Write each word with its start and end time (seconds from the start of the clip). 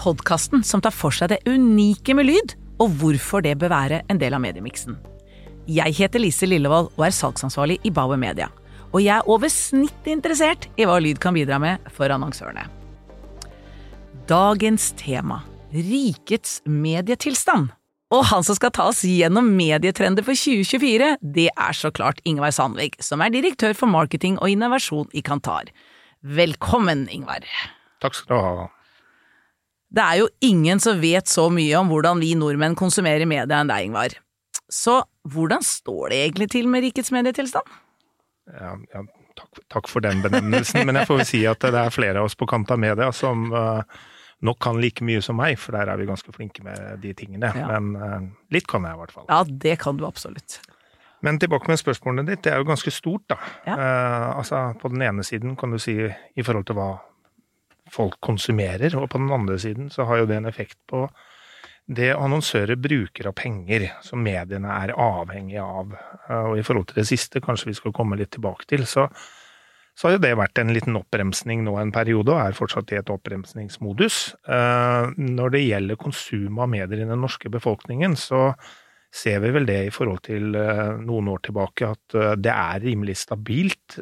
podkasten 0.00 0.64
som 0.66 0.82
tar 0.82 0.94
for 0.96 1.14
seg 1.14 1.32
det 1.32 1.42
unike 1.48 2.16
med 2.16 2.30
lyd, 2.30 2.56
og 2.80 2.96
hvorfor 3.00 3.44
det 3.44 3.58
bør 3.60 3.74
være 3.74 4.00
en 4.08 4.20
del 4.20 4.34
av 4.36 4.42
mediemiksen. 4.42 4.96
Jeg 5.70 5.94
heter 6.00 6.22
Lise 6.22 6.48
Lillevold 6.48 6.88
og 6.96 7.04
er 7.06 7.14
salgsansvarlig 7.14 7.78
i 7.84 7.92
Bauer 7.94 8.18
Media. 8.20 8.48
Og 8.90 9.04
jeg 9.04 9.20
er 9.20 9.28
over 9.30 9.52
snittet 9.52 10.10
interessert 10.10 10.66
i 10.80 10.88
hva 10.88 10.96
lyd 10.98 11.20
kan 11.22 11.36
bidra 11.36 11.60
med 11.62 11.92
for 11.94 12.10
annonsørene. 12.10 12.64
Dagens 14.30 14.90
tema 14.98 15.42
rikets 15.70 16.60
medietilstand. 16.66 17.70
Og 18.10 18.24
han 18.32 18.42
som 18.42 18.56
skal 18.58 18.72
ta 18.74 18.88
oss 18.90 19.04
gjennom 19.06 19.52
medietrender 19.54 20.26
for 20.26 20.34
2024, 20.34 21.12
det 21.22 21.46
er 21.52 21.76
så 21.76 21.92
klart 21.94 22.18
Ingvar 22.26 22.50
Sandvik, 22.54 22.98
som 22.98 23.22
er 23.22 23.30
direktør 23.30 23.76
for 23.78 23.90
marketing 23.90 24.40
og 24.40 24.50
innovasjon 24.50 25.06
i 25.14 25.22
Kantar. 25.22 25.70
Velkommen, 26.20 27.06
Ingvar. 27.14 27.46
Takk 28.02 28.18
skal 28.18 28.34
du 28.34 28.42
ha. 28.42 28.66
Det 29.90 30.02
er 30.02 30.20
jo 30.20 30.28
ingen 30.46 30.80
som 30.82 31.00
vet 31.02 31.30
så 31.30 31.48
mye 31.50 31.74
om 31.80 31.88
hvordan 31.90 32.20
vi 32.22 32.34
nordmenn 32.38 32.76
konsumerer 32.78 33.26
media 33.26 33.58
enn 33.58 33.70
deg, 33.70 33.88
Ingvar. 33.88 34.14
Så 34.70 35.00
hvordan 35.30 35.64
står 35.66 36.12
det 36.12 36.20
egentlig 36.26 36.50
til 36.52 36.68
med 36.70 36.84
rikets 36.86 37.10
medietilstand? 37.14 37.66
Ja, 38.54 38.76
ja, 38.94 39.02
takk, 39.38 39.60
takk, 39.72 39.90
for 39.90 40.04
den 40.04 40.22
benevnelsen, 40.22 40.84
men 40.86 40.98
jeg 40.98 41.10
får 41.10 41.20
vel 41.20 41.28
si 41.28 41.42
at 41.50 41.66
det 41.66 41.82
er 41.82 41.94
flere 41.94 42.22
av 42.22 42.30
oss 42.30 42.38
på 42.38 42.48
kant 42.50 42.70
av 42.70 42.78
media 42.82 43.10
som 43.14 43.50
uh, 43.50 43.82
nok 44.46 44.60
kan 44.62 44.78
like 44.82 45.04
mye 45.06 45.22
som 45.24 45.38
meg, 45.38 45.58
for 45.60 45.74
der 45.74 45.90
er 45.90 45.98
vi 46.00 46.08
ganske 46.08 46.34
flinke 46.34 46.64
med 46.66 47.02
de 47.02 47.14
tingene. 47.18 47.50
Ja. 47.58 47.66
Men 47.74 47.90
uh, 47.98 48.30
litt 48.54 48.70
kan 48.70 48.86
jeg 48.86 48.94
i 48.94 49.02
hvert 49.02 49.14
fall. 49.16 49.26
Ja, 49.30 49.42
det 49.66 49.76
kan 49.82 49.98
du 49.98 50.06
absolutt. 50.06 50.60
Men 51.26 51.36
tilbake 51.42 51.68
med 51.68 51.82
spørsmålet 51.82 52.30
ditt. 52.30 52.44
Det 52.46 52.54
er 52.54 52.62
jo 52.62 52.70
ganske 52.70 52.94
stort, 52.94 53.26
da. 53.28 53.36
Ja. 53.66 53.74
Uh, 53.74 54.38
altså, 54.38 54.64
på 54.80 54.94
den 54.94 55.02
ene 55.04 55.26
siden 55.26 55.58
kan 55.58 55.74
du 55.74 55.82
si 55.82 55.98
i 56.00 56.46
forhold 56.46 56.70
til 56.70 56.78
hva 56.78 56.92
folk 57.90 58.20
konsumerer, 58.24 58.94
og 58.98 59.10
på 59.10 59.20
den 59.20 59.32
andre 59.34 59.58
siden 59.60 59.90
så 59.92 60.06
har 60.08 60.22
jo 60.22 60.30
det 60.30 60.40
en 60.40 60.50
effekt 60.50 60.78
på 60.90 61.06
det 61.90 62.12
annonsører 62.14 62.78
bruker 62.78 63.26
av 63.30 63.34
penger, 63.38 63.88
som 64.06 64.22
mediene 64.22 64.70
er 64.70 64.92
avhengige 64.94 65.62
av. 65.64 65.96
Og 66.46 66.58
i 66.60 66.64
forhold 66.66 66.90
til 66.90 67.00
det 67.00 67.08
siste, 67.08 67.42
kanskje 67.42 67.72
vi 67.72 67.78
skal 67.80 67.94
komme 67.96 68.18
litt 68.20 68.30
tilbake 68.36 68.68
til, 68.70 68.84
så, 68.86 69.08
så 69.98 70.06
har 70.06 70.14
jo 70.14 70.22
det 70.22 70.36
vært 70.38 70.60
en 70.62 70.70
liten 70.76 70.98
oppbremsning 71.00 71.64
nå 71.66 71.74
en 71.80 71.90
periode, 71.94 72.30
og 72.30 72.44
er 72.44 72.58
fortsatt 72.58 72.94
i 72.94 73.00
et 73.00 73.10
oppbremsningsmodus. 73.10 74.20
Eh, 74.46 75.10
når 75.18 75.56
det 75.56 75.64
gjelder 75.64 75.98
konsum 75.98 76.62
av 76.62 76.70
medier 76.70 77.02
i 77.02 77.10
den 77.10 77.24
norske 77.24 77.50
befolkningen, 77.50 78.14
så 78.14 78.52
ser 79.12 79.40
vi 79.42 79.52
vel 79.54 79.66
det 79.66 79.78
i 79.88 79.94
forhold 79.94 80.20
til 80.26 80.54
eh, 80.58 80.98
noen 81.02 81.30
år 81.32 81.40
tilbake, 81.46 81.88
at 81.96 82.18
eh, 82.18 82.34
det 82.38 82.52
er 82.54 82.84
rimelig 82.84 83.16
stabilt. 83.24 83.98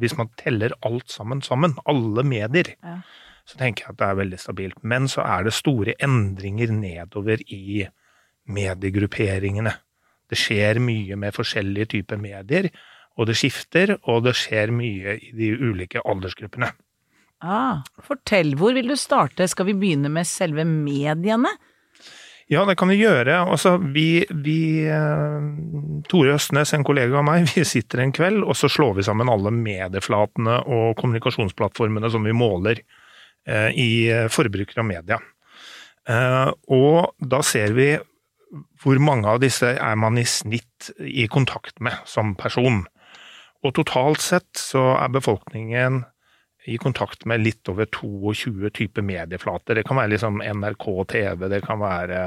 Hvis 0.00 0.16
man 0.16 0.30
teller 0.40 0.72
alt 0.86 1.10
sammen 1.12 1.42
sammen, 1.44 1.76
alle 1.88 2.24
medier. 2.24 2.74
Ja 2.80 3.00
så 3.50 3.58
tenker 3.58 3.86
jeg 3.86 3.94
at 3.94 4.00
det 4.00 4.06
er 4.06 4.18
veldig 4.20 4.40
stabilt. 4.40 4.82
Men 4.86 5.08
så 5.10 5.24
er 5.26 5.46
det 5.46 5.56
store 5.56 5.96
endringer 6.02 6.70
nedover 6.74 7.42
i 7.50 7.82
mediegrupperingene. 8.50 9.72
Det 10.30 10.38
skjer 10.38 10.78
mye 10.82 11.18
med 11.18 11.34
forskjellige 11.34 11.90
typer 11.96 12.20
medier, 12.22 12.70
og 13.18 13.26
det 13.26 13.36
skifter, 13.40 13.96
og 14.08 14.22
det 14.28 14.36
skjer 14.38 14.70
mye 14.74 15.16
i 15.18 15.32
de 15.36 15.50
ulike 15.58 16.02
aldersgruppene. 16.06 16.70
Ah, 17.40 17.80
fortell, 18.04 18.54
hvor 18.60 18.76
vil 18.76 18.92
du 18.92 18.96
starte? 19.00 19.48
Skal 19.48 19.70
vi 19.70 19.78
begynne 19.80 20.12
med 20.12 20.28
selve 20.28 20.64
mediene? 20.68 21.50
Ja, 22.50 22.64
det 22.66 22.74
kan 22.80 22.90
vi 22.90 22.98
gjøre. 22.98 23.36
Altså, 23.46 23.76
vi, 23.94 24.24
vi 24.42 24.82
eh, 24.90 25.44
Tore 26.10 26.34
Østnes, 26.34 26.72
en 26.74 26.86
kollega 26.86 27.20
av 27.20 27.26
meg, 27.28 27.46
vi 27.54 27.62
sitter 27.68 28.02
en 28.02 28.14
kveld, 28.14 28.42
og 28.42 28.58
så 28.58 28.70
slår 28.70 28.96
vi 28.98 29.06
sammen 29.06 29.30
alle 29.30 29.52
medieflatene 29.54 30.56
og 30.66 30.96
kommunikasjonsplattformene 30.98 32.10
som 32.10 32.26
vi 32.26 32.34
måler. 32.34 32.82
Eh, 33.46 33.70
i 33.72 33.90
forbruker 34.28 34.34
forbrukere 34.34 34.82
og 34.82 34.88
media. 34.90 35.20
Eh, 36.10 36.50
og 36.74 37.12
da 37.18 37.40
ser 37.46 37.72
vi 37.76 37.92
hvor 38.82 38.98
mange 38.98 39.30
av 39.30 39.38
disse 39.42 39.68
er 39.70 39.98
man 40.00 40.18
i 40.18 40.26
snitt 40.26 40.90
i 40.98 41.28
kontakt 41.30 41.78
med 41.80 42.02
som 42.08 42.34
person. 42.38 42.82
Og 43.62 43.74
totalt 43.76 44.22
sett 44.24 44.50
så 44.58 44.96
er 44.98 45.12
befolkningen 45.14 46.02
i 46.64 46.76
kontakt 46.80 47.24
med 47.24 47.40
litt 47.44 47.68
over 47.72 47.88
22 47.88 48.70
typer 48.76 49.04
medieflater. 49.06 49.78
Det 49.78 49.86
kan 49.88 50.00
være 50.00 50.14
liksom 50.14 50.42
NRK 50.42 50.86
TV, 51.08 51.48
det 51.48 51.62
kan 51.64 51.80
være 51.80 52.20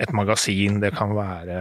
et 0.00 0.12
magasin, 0.16 0.80
det 0.82 0.92
kan 0.96 1.14
være 1.16 1.56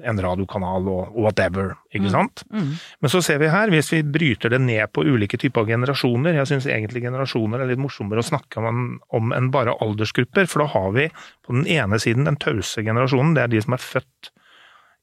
en 0.00 0.20
radiokanal 0.22 0.86
og 0.88 1.16
whatever, 1.16 1.74
ikke 1.92 2.08
mm. 2.08 2.12
sant. 2.12 2.42
Mm. 2.52 2.72
Men 3.04 3.12
så 3.12 3.20
ser 3.24 3.40
vi 3.42 3.50
her, 3.52 3.72
hvis 3.72 3.92
vi 3.92 4.02
bryter 4.16 4.52
det 4.52 4.60
ned 4.64 4.92
på 4.94 5.04
ulike 5.04 5.36
typer 5.40 5.66
generasjoner 5.68 6.38
Jeg 6.38 6.48
syns 6.48 6.68
egentlig 6.70 7.04
generasjoner 7.04 7.60
er 7.60 7.68
litt 7.68 7.82
morsommere 7.82 8.24
å 8.24 8.28
snakke 8.30 8.64
om, 8.64 8.98
om 9.16 9.34
enn 9.36 9.50
bare 9.52 9.76
aldersgrupper, 9.84 10.48
for 10.50 10.64
da 10.64 10.70
har 10.74 10.92
vi 10.96 11.08
på 11.46 11.56
den 11.56 11.68
ene 11.68 12.00
siden 12.00 12.28
den 12.28 12.40
tause 12.40 12.84
generasjonen, 12.86 13.36
det 13.36 13.44
er 13.44 13.52
de 13.52 13.64
som 13.64 13.76
er 13.76 13.84
født 13.84 14.32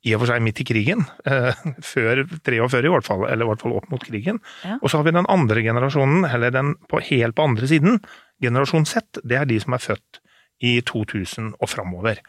i 0.05 0.13
og 0.13 0.21
for 0.21 0.29
seg 0.29 0.43
midt 0.45 0.61
i 0.61 0.67
krigen, 0.67 1.03
eh, 1.25 1.65
før 1.93 2.23
43 2.45 2.85
i 2.85 2.93
hvert 2.93 3.07
fall, 3.07 3.25
eller 3.27 3.47
i 3.47 3.49
hvert 3.51 3.65
fall 3.65 3.75
opp 3.79 3.89
mot 3.93 4.03
krigen. 4.03 4.39
Ja. 4.63 4.77
Og 4.81 4.91
så 4.91 4.99
har 4.99 5.07
vi 5.07 5.15
den 5.17 5.29
andre 5.31 5.63
generasjonen, 5.65 6.27
eller 6.29 6.53
den 6.53 6.75
på, 6.89 7.01
helt 7.09 7.37
på 7.37 7.47
andre 7.49 7.69
siden, 7.69 7.99
generasjon 8.43 8.85
Z, 8.85 9.21
det 9.25 9.39
er 9.39 9.49
de 9.49 9.59
som 9.61 9.73
er 9.73 9.83
født 9.83 10.21
i 10.65 10.79
2000 10.85 11.53
og 11.61 11.69
framover. 11.69 12.21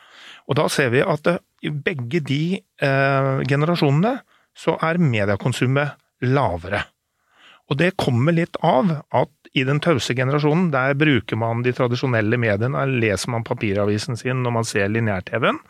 Og 0.49 0.57
da 0.59 0.67
ser 0.73 0.93
vi 0.93 1.05
at 1.05 1.29
i 1.65 1.73
begge 1.73 2.21
de 2.25 2.43
eh, 2.59 3.33
generasjonene 3.49 4.19
så 4.59 4.77
er 4.85 5.01
mediekonsumet 5.01 5.97
lavere. 6.29 6.83
Og 7.69 7.77
det 7.79 7.99
kommer 8.01 8.33
litt 8.33 8.57
av 8.65 8.91
at 9.13 9.51
i 9.57 9.65
den 9.69 9.81
tause 9.85 10.15
generasjonen, 10.17 10.71
der 10.73 10.97
bruker 10.99 11.39
man 11.41 11.63
de 11.65 11.73
tradisjonelle 11.77 12.39
mediene, 12.41 12.85
leser 13.01 13.33
man 13.33 13.45
papiravisen 13.47 14.17
sin 14.17 14.43
når 14.45 14.55
man 14.59 14.69
ser 14.69 14.91
lineær-TV-en. 14.93 15.61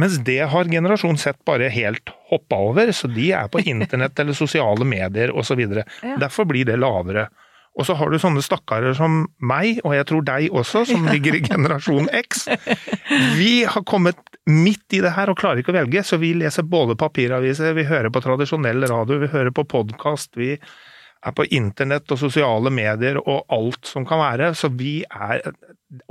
Mens 0.00 0.16
det 0.24 0.40
har 0.48 0.70
generasjon 0.72 1.18
sett 1.20 1.40
bare 1.44 1.68
helt 1.72 2.12
hoppa 2.30 2.58
over, 2.70 2.92
så 2.96 3.10
de 3.12 3.30
er 3.36 3.48
på 3.52 3.60
internett 3.74 4.18
eller 4.18 4.36
sosiale 4.36 4.86
medier 4.88 5.34
osv. 5.36 5.60
Ja. 5.60 6.18
Derfor 6.20 6.48
blir 6.48 6.68
det 6.68 6.80
lavere. 6.80 7.28
Og 7.72 7.86
så 7.88 7.94
har 7.96 8.12
du 8.12 8.18
sånne 8.20 8.42
stakkarer 8.44 8.92
som 8.96 9.22
meg, 9.40 9.78
og 9.80 9.94
jeg 9.96 10.04
tror 10.10 10.24
deg 10.28 10.52
også, 10.52 10.84
som 10.90 11.06
ligger 11.08 11.38
i 11.38 11.44
generasjon 11.46 12.10
X. 12.18 12.44
Vi 13.38 13.64
har 13.64 13.84
kommet 13.88 14.20
midt 14.44 14.92
i 14.92 15.00
det 15.00 15.14
her 15.16 15.32
og 15.32 15.38
klarer 15.40 15.62
ikke 15.62 15.72
å 15.72 15.78
velge, 15.78 16.02
så 16.04 16.18
vi 16.20 16.32
leser 16.34 16.66
både 16.66 16.96
papiraviser, 16.98 17.76
vi 17.78 17.84
hører 17.86 18.10
på 18.10 18.20
tradisjonell 18.24 18.82
radio, 18.90 19.20
vi 19.22 19.30
hører 19.30 19.54
på 19.54 19.64
podkast, 19.70 20.34
vi 20.34 20.56
er 20.56 21.34
på 21.38 21.46
internett 21.54 22.10
og 22.10 22.18
sosiale 22.18 22.72
medier 22.74 23.20
og 23.22 23.46
alt 23.54 23.86
som 23.86 24.06
kan 24.08 24.18
være. 24.18 24.50
Så 24.58 24.72
vi 24.74 25.04
er 25.06 25.46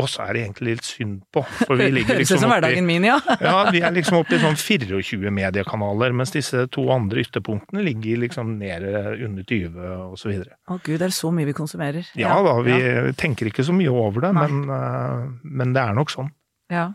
Oss 0.01 0.19
er 0.21 0.35
det 0.35 0.41
egentlig 0.43 0.75
litt 0.75 0.85
synd 0.85 1.21
på, 1.33 1.41
for 1.63 1.79
vi 1.79 1.87
ligger 1.89 2.17
liksom 2.21 2.41
som 2.43 2.51
hverdagen 2.53 2.85
min, 2.85 3.05
ja. 3.07 3.17
ja, 3.41 3.55
vi 3.73 3.81
er 3.81 3.93
liksom 3.95 4.19
oppe 4.19 4.37
i 4.37 4.41
sånn 4.41 4.57
24 4.59 5.33
mediekanaler, 5.33 6.13
mens 6.17 6.33
disse 6.35 6.67
to 6.73 6.85
andre 6.93 7.23
ytterpunktene 7.25 7.81
ligger 7.85 8.21
liksom 8.25 8.55
nede 8.59 8.91
under 9.25 9.45
20 9.47 9.87
og 10.11 10.17
så 10.21 10.29
videre. 10.29 10.57
Å 10.69 10.77
gud, 10.77 10.99
det 11.01 11.07
er 11.09 11.15
så 11.17 11.31
mye 11.33 11.49
vi 11.49 11.57
konsumerer. 11.57 12.11
Ja, 12.13 12.35
ja 12.35 12.41
da, 12.45 12.57
vi 12.65 12.77
ja. 12.77 13.05
tenker 13.17 13.49
ikke 13.49 13.65
så 13.65 13.75
mye 13.75 13.93
over 13.93 14.27
det, 14.27 14.33
men, 14.37 14.65
uh, 14.69 15.31
men 15.41 15.73
det 15.73 15.85
er 15.85 15.97
nok 15.97 16.13
sånn. 16.13 16.29
Ja. 16.71 16.91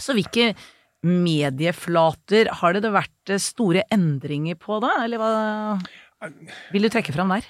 Så 0.00 0.14
hvilke 0.16 0.52
medieflater 1.06 2.52
har 2.60 2.76
det 2.76 2.92
vært 2.92 3.34
store 3.40 3.86
endringer 3.92 4.58
på 4.60 4.78
da, 4.84 4.94
eller 5.04 5.20
hva 5.20 5.32
vil 6.70 6.84
du 6.84 6.92
trekke 6.92 7.14
fram 7.16 7.32
der? 7.32 7.46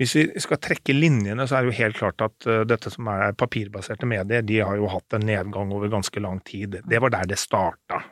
Hvis 0.00 0.16
vi 0.18 0.24
skal 0.42 0.58
trekke 0.58 0.94
linjene, 0.96 1.46
så 1.46 1.56
er 1.56 1.64
det 1.64 1.70
jo 1.70 1.80
helt 1.84 1.98
klart 2.00 2.24
at 2.24 2.48
uh, 2.50 2.64
dette 2.66 2.90
som 2.90 3.06
er 3.12 3.36
papirbaserte 3.38 4.08
medier, 4.10 4.42
de 4.42 4.58
har 4.58 4.78
jo 4.80 4.90
hatt 4.90 5.14
en 5.14 5.26
nedgang 5.28 5.70
over 5.74 5.92
ganske 5.92 6.22
lang 6.22 6.40
tid. 6.46 6.80
Det 6.82 7.00
var 7.02 7.14
der 7.14 7.30
det 7.30 7.38
starta. 7.38 8.02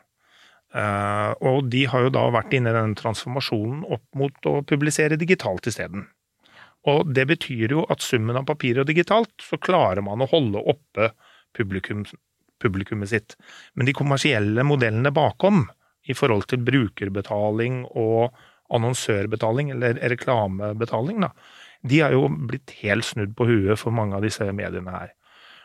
Uh, 0.73 1.35
og 1.45 1.67
de 1.73 1.85
har 1.91 2.07
jo 2.07 2.13
da 2.15 2.23
vært 2.33 2.55
inne 2.57 2.71
i 2.73 2.77
den 2.77 2.95
transformasjonen 2.97 3.83
opp 3.93 4.05
mot 4.17 4.49
å 4.49 4.61
publisere 4.65 5.19
digitalt 5.21 5.67
isteden. 5.69 6.07
Og 6.89 7.11
det 7.15 7.27
betyr 7.31 7.75
jo 7.77 7.85
at 7.93 8.03
summen 8.03 8.39
av 8.39 8.47
papir 8.49 8.81
og 8.81 8.89
digitalt, 8.89 9.35
så 9.43 9.59
klarer 9.63 10.03
man 10.07 10.23
å 10.23 10.31
holde 10.31 10.63
oppe 10.73 11.13
publikum, 11.57 12.07
publikummet 12.63 13.13
sitt. 13.13 13.37
Men 13.75 13.87
de 13.87 13.95
kommersielle 13.97 14.65
modellene 14.67 15.13
bakom, 15.15 15.67
i 16.11 16.17
forhold 16.19 16.49
til 16.51 16.65
brukerbetaling 16.67 17.85
og 17.95 18.33
annonsørbetaling, 18.75 19.71
eller 19.75 20.01
reklamebetaling, 20.11 21.23
da, 21.23 21.31
de 21.89 22.01
har 22.05 22.15
jo 22.15 22.29
blitt 22.31 22.75
helt 22.83 23.07
snudd 23.07 23.35
på 23.39 23.49
huet 23.49 23.81
for 23.81 23.95
mange 23.95 24.17
av 24.17 24.25
disse 24.25 24.47
mediene 24.55 24.95
her. 24.95 25.13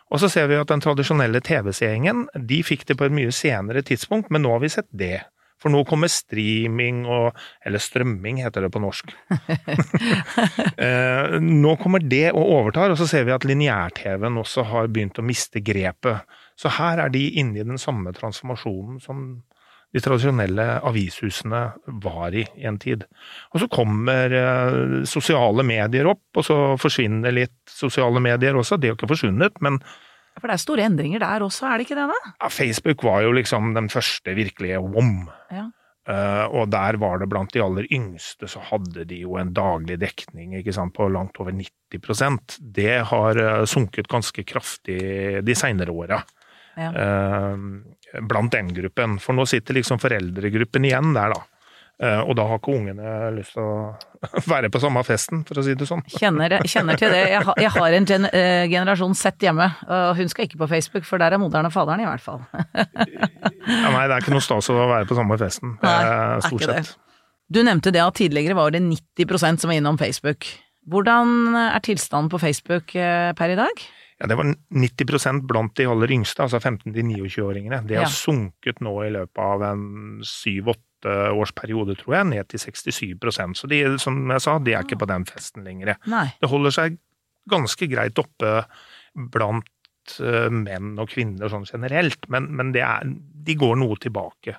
Og 0.07 0.21
så 0.23 0.29
ser 0.31 0.47
vi 0.47 0.57
at 0.59 0.69
den 0.71 0.81
tradisjonelle 0.83 1.41
TV-seingen, 1.43 2.27
de 2.35 2.61
fikk 2.63 2.85
det 2.87 2.95
på 2.99 3.07
et 3.07 3.15
mye 3.15 3.33
senere 3.35 3.83
tidspunkt, 3.85 4.31
men 4.31 4.45
nå 4.45 4.53
har 4.55 4.63
vi 4.63 4.71
sett 4.71 4.87
det. 4.95 5.25
For 5.57 5.73
nå 5.73 5.81
kommer 5.89 6.09
streaming 6.11 7.01
og 7.09 7.37
Eller 7.65 7.81
strømming, 7.81 8.43
heter 8.45 8.67
det 8.67 8.73
på 8.73 8.83
norsk. 8.83 9.13
Eh, 10.77 11.39
nå 11.41 11.71
kommer 11.81 12.03
det 12.05 12.27
og 12.29 12.45
overtar, 12.45 12.91
og 12.93 12.99
så 12.99 13.07
ser 13.09 13.23
vi 13.25 13.33
at 13.33 13.45
lineær-TV-en 13.49 14.37
også 14.37 14.67
har 14.69 14.89
begynt 14.93 15.17
å 15.17 15.25
miste 15.25 15.57
grepet. 15.65 16.27
Så 16.53 16.69
her 16.75 17.01
er 17.01 17.09
de 17.09 17.23
inne 17.41 17.57
i 17.57 17.65
den 17.65 17.81
samme 17.81 18.13
transformasjonen 18.13 18.99
som 19.01 19.23
de 19.95 20.01
tradisjonelle 20.03 20.65
avishusene 20.85 21.61
var 22.03 22.35
i 22.35 22.43
en 22.67 22.77
tid. 22.81 23.05
Og 23.53 23.63
så 23.63 23.69
kommer 23.71 24.33
eh, 24.35 24.81
sosiale 25.07 25.63
medier 25.67 26.09
opp, 26.11 26.25
og 26.35 26.45
så 26.45 26.57
forsvinner 26.81 27.35
litt 27.35 27.55
sosiale 27.71 28.21
medier 28.23 28.57
også. 28.59 28.79
De 28.79 28.91
har 28.91 28.99
ikke 28.99 29.09
forsvunnet, 29.13 29.57
men 29.63 29.79
For 30.37 30.49
det 30.49 30.57
er 30.57 30.61
store 30.65 30.85
endringer 30.85 31.23
der 31.23 31.45
også, 31.45 31.65
er 31.69 31.79
det 31.79 31.87
ikke 31.87 31.97
det? 31.97 32.09
da? 32.11 32.35
ja, 32.43 32.51
Facebook 32.53 33.03
var 33.07 33.23
jo 33.25 33.33
liksom 33.39 33.73
den 33.77 33.89
første 33.89 34.35
virkelige 34.37 34.83
WOM. 34.83 35.29
Ja. 35.53 35.69
Uh, 36.07 36.45
og 36.55 36.69
der 36.71 36.95
var 37.01 37.19
det 37.19 37.27
blant 37.27 37.51
de 37.51 37.59
aller 37.59 37.87
yngste, 37.91 38.47
så 38.47 38.61
hadde 38.63 39.03
de 39.09 39.17
jo 39.25 39.35
en 39.35 39.49
daglig 39.51 39.97
dekning 39.99 40.53
ikke 40.55 40.71
sant, 40.75 40.93
på 40.95 41.09
langt 41.11 41.35
over 41.43 41.51
90% 41.51 42.61
Det 42.63 42.93
har 43.09 43.39
eh, 43.41 43.65
sunket 43.67 44.07
ganske 44.07 44.45
kraftig 44.47 45.01
de 45.43 45.55
seinere 45.55 45.91
åra. 45.91 46.21
Ja. 46.77 46.91
eh, 46.93 47.57
blant 48.29 48.53
den 48.55 48.73
gruppen. 48.75 49.17
For 49.23 49.37
nå 49.37 49.45
sitter 49.49 49.77
liksom 49.77 49.99
foreldregruppen 50.01 50.87
igjen 50.87 51.13
der, 51.17 51.35
da. 51.35 51.43
Eh, 51.97 52.19
og 52.29 52.35
da 52.37 52.43
har 52.45 52.59
ikke 52.59 52.75
ungene 52.77 53.31
lyst 53.33 53.55
til 53.55 53.63
å 53.65 53.77
være 54.51 54.69
på 54.69 54.81
samme 54.83 55.01
festen, 55.07 55.41
for 55.47 55.57
å 55.57 55.63
si 55.65 55.73
det 55.77 55.87
sånn. 55.89 56.03
Kjenner, 56.13 56.59
kjenner 56.69 56.99
til 56.99 57.09
det. 57.09 57.23
Jeg 57.31 57.41
har, 57.47 57.57
jeg 57.63 57.73
har 57.73 57.95
en 57.97 58.07
gen, 58.11 58.27
eh, 58.29 58.65
generasjon 58.69 59.17
sett 59.17 59.41
hjemme, 59.41 59.65
og 59.89 60.11
hun 60.19 60.29
skal 60.29 60.45
ikke 60.45 60.59
på 60.61 60.69
Facebook, 60.75 61.07
for 61.09 61.17
der 61.21 61.33
er 61.33 61.41
moderen 61.41 61.69
og 61.69 61.73
faderen 61.73 62.05
i 62.05 62.09
hvert 62.09 62.23
fall. 62.23 62.43
Ja, 63.67 63.89
nei, 63.91 64.05
det 64.07 64.15
er 64.15 64.21
ikke 64.23 64.31
noe 64.31 64.43
stas 64.45 64.69
å 64.71 64.77
være 64.77 65.03
på 65.09 65.15
samme 65.17 65.35
festen, 65.41 65.73
Nei, 65.83 65.97
stort 66.45 66.63
det. 66.63 66.75
sett. 66.87 66.93
Du 67.51 67.59
nevnte 67.67 67.91
det 67.91 67.99
at 67.99 68.15
tidligere 68.15 68.55
var 68.55 68.71
det 68.71 68.79
90% 68.85 69.59
som 69.59 69.71
var 69.71 69.75
innom 69.75 69.99
Facebook. 69.99 70.47
Hvordan 70.87 71.51
er 71.59 71.83
tilstanden 71.83 72.31
på 72.31 72.39
Facebook 72.39 72.95
eh, 72.95 73.33
per 73.35 73.51
i 73.51 73.57
dag? 73.59 73.83
Ja, 74.19 74.27
Det 74.27 74.37
var 74.39 74.47
90% 74.73 75.43
blant 75.45 75.75
de 75.77 75.85
aller 75.85 76.11
yngste, 76.11 76.41
altså 76.41 76.57
15-29-åringene. 76.59 77.83
Det 77.87 77.97
har 77.99 78.07
Ja. 78.07 78.09
sunket 78.09 78.79
nå 78.81 78.95
i 79.05 79.11
løpet 79.13 79.37
av 79.37 79.61
en 79.61 80.19
syv-åtte 80.25 81.31
års 81.37 81.51
periode, 81.53 81.95
tror 81.99 82.15
jeg, 82.15 82.25
ned 82.25 82.47
til 82.49 82.59
67% 82.59 83.55
Så 83.57 83.67
de, 83.69 83.97
som 83.99 84.17
jeg 84.31 84.41
sa, 84.41 84.57
de 84.59 84.73
er 84.73 84.81
ikke 84.83 84.97
på 84.99 85.07
den 85.07 85.25
festen 85.25 85.63
lenger. 85.63 85.95
Nei. 86.07 86.33
Det 86.41 86.49
holder 86.49 86.71
seg 86.71 86.97
ganske 87.47 87.87
greit 87.87 88.17
oppe 88.17 88.65
blant 89.15 89.65
eh, 90.19 90.49
menn 90.49 90.97
og 90.99 91.09
kvinner 91.09 91.49
sånn 91.51 91.65
generelt, 91.69 92.27
men, 92.29 92.49
men 92.55 92.71
det 92.75 92.81
er, 92.81 93.03
de 93.05 93.55
går 93.55 93.77
noe 93.77 93.95
tilbake. 94.01 94.57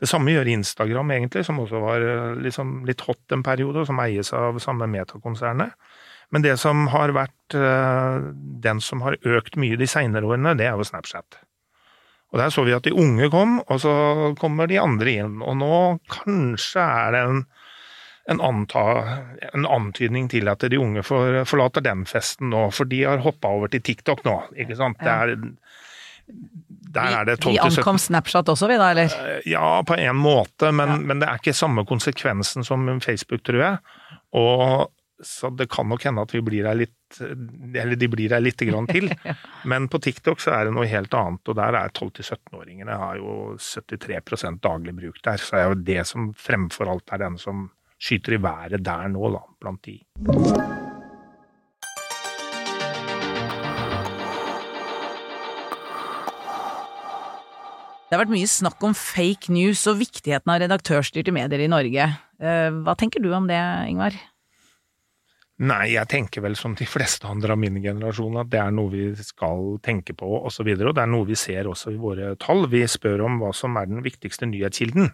Det 0.00 0.08
samme 0.08 0.32
gjør 0.34 0.48
Instagram, 0.52 1.10
egentlig, 1.14 1.44
som 1.46 1.60
også 1.62 1.80
var 1.80 2.00
eh, 2.04 2.34
liksom 2.44 2.84
litt 2.88 3.00
hot 3.06 3.32
en 3.32 3.42
periode, 3.46 3.80
og 3.84 3.86
som 3.86 4.00
eies 4.00 4.32
av 4.36 4.58
samme 4.62 4.88
metakonsernet. 4.92 5.72
Men 6.34 6.42
det 6.42 6.56
som 6.58 6.86
har 6.90 7.12
vært 7.14 7.54
eh, 7.54 8.30
den 8.66 8.80
som 8.82 9.04
har 9.06 9.16
økt 9.22 9.56
mye 9.60 9.78
de 9.78 9.86
seinere 9.86 10.26
årene, 10.26 10.56
det 10.58 10.66
er 10.66 10.74
jo 10.78 10.86
Snapchat. 10.86 11.38
Og 12.34 12.40
der 12.42 12.50
så 12.50 12.64
vi 12.66 12.74
at 12.74 12.82
de 12.84 12.92
unge 12.92 13.28
kom, 13.30 13.60
og 13.70 13.78
så 13.80 13.92
kommer 14.40 14.66
de 14.68 14.80
andre 14.82 15.12
inn. 15.22 15.36
Og 15.46 15.54
nå 15.60 15.76
kanskje 16.10 16.82
er 16.82 17.14
det 17.14 17.20
en, 17.28 17.44
en, 18.34 18.40
anta, 18.42 18.82
en 19.54 19.68
antydning 19.70 20.26
til 20.32 20.50
at 20.50 20.66
de 20.66 20.80
unge 20.82 21.04
får, 21.06 21.44
forlater 21.46 21.84
den 21.86 22.02
festen 22.10 22.50
nå, 22.50 22.66
for 22.74 22.90
de 22.90 23.04
har 23.06 23.22
hoppa 23.24 23.54
over 23.54 23.70
til 23.72 23.84
TikTok 23.86 24.24
nå, 24.26 24.34
ikke 24.58 24.76
sant. 24.76 24.98
Det 24.98 25.14
er, 25.14 25.36
der 26.98 27.16
er 27.20 27.28
det 27.30 27.38
Vi 27.46 27.54
ankom 27.62 27.98
Snapchat 28.02 28.50
også, 28.50 28.66
vi 28.72 28.76
da, 28.82 28.90
eller? 28.90 29.14
ja, 29.46 29.70
på 29.86 29.94
en 29.94 30.18
måte, 30.18 30.72
men, 30.74 30.96
Ja. 30.96 30.98
men 30.98 31.22
det 31.22 31.30
er 31.30 31.38
ikke 31.38 31.54
samme 31.54 31.86
konsekvensen 31.86 32.66
som 32.66 32.88
Facebook, 33.06 33.46
tror 33.46 33.62
jeg. 33.62 33.78
Og 34.34 34.90
så 35.24 35.48
det 35.50 35.68
kan 35.72 35.88
nok 35.88 36.02
hende 36.04 36.24
at 36.26 36.32
vi 36.34 36.42
blir 36.44 36.66
her 36.68 36.76
litt 36.76 36.92
Eller 37.20 37.96
de 37.96 38.08
blir 38.10 38.34
her 38.34 38.42
lite 38.42 38.66
grann 38.68 38.88
til. 38.90 39.08
Men 39.70 39.86
på 39.88 40.00
TikTok 40.02 40.42
så 40.42 40.52
er 40.56 40.66
det 40.68 40.74
noe 40.76 40.88
helt 40.90 41.14
annet, 41.16 41.40
og 41.48 41.56
der 41.56 41.78
er 41.78 41.94
12-17-åringene 41.94 42.98
har 43.00 43.20
jo 43.20 43.54
73% 43.56 44.60
daglig 44.64 44.96
bruk 44.98 45.22
der. 45.24 45.40
Så 45.40 45.56
er 45.60 45.70
jo 45.70 45.80
det 45.86 46.02
som 46.10 46.32
fremfor 46.36 46.90
alt 46.92 47.14
er 47.14 47.22
den 47.24 47.40
som 47.40 47.70
skyter 47.96 48.36
i 48.36 48.42
været 48.42 48.84
der 48.84 49.08
nå, 49.08 49.30
da, 49.32 49.44
blant 49.62 49.86
de. 49.88 49.96
Det 58.06 58.14
har 58.14 58.22
vært 58.22 58.36
mye 58.36 58.46
snakk 58.46 58.84
om 58.86 58.92
fake 58.94 59.50
news 59.50 59.80
og 59.90 59.98
viktigheten 59.98 60.52
av 60.52 60.60
redaktørstyrte 60.62 61.32
medier 61.34 61.64
i 61.64 61.70
Norge. 61.72 62.04
Eh, 62.38 62.68
Hva 62.84 62.94
tenker 62.98 63.22
du 63.22 63.32
om 63.34 63.48
det, 63.50 63.58
Ingvar? 63.90 64.14
Nei, 65.56 65.94
jeg 65.94 66.08
tenker 66.12 66.42
vel 66.44 66.56
som 66.58 66.74
de 66.76 66.84
fleste 66.84 67.24
andre 67.30 67.54
av 67.54 67.60
min 67.62 67.78
generasjon 67.80 68.42
at 68.42 68.50
det 68.52 68.58
er 68.60 68.74
noe 68.76 68.92
vi 68.92 69.06
skal 69.24 69.78
tenke 69.84 70.12
på 70.12 70.28
osv. 70.28 70.44
Og, 70.44 70.52
så 70.52 70.66
videre, 70.68 70.90
og 70.90 70.98
det 70.98 71.06
er 71.06 71.12
noe 71.14 71.28
vi 71.28 71.38
ser 71.40 71.70
også 71.70 71.94
i 71.94 72.00
våre 72.00 72.34
tall. 72.42 72.66
Vi 72.68 72.82
spør 72.90 73.24
om 73.24 73.38
hva 73.40 73.54
som 73.56 73.78
er 73.80 73.88
den 73.88 74.04
viktigste 74.04 74.48
nyhetskilden. 74.50 75.08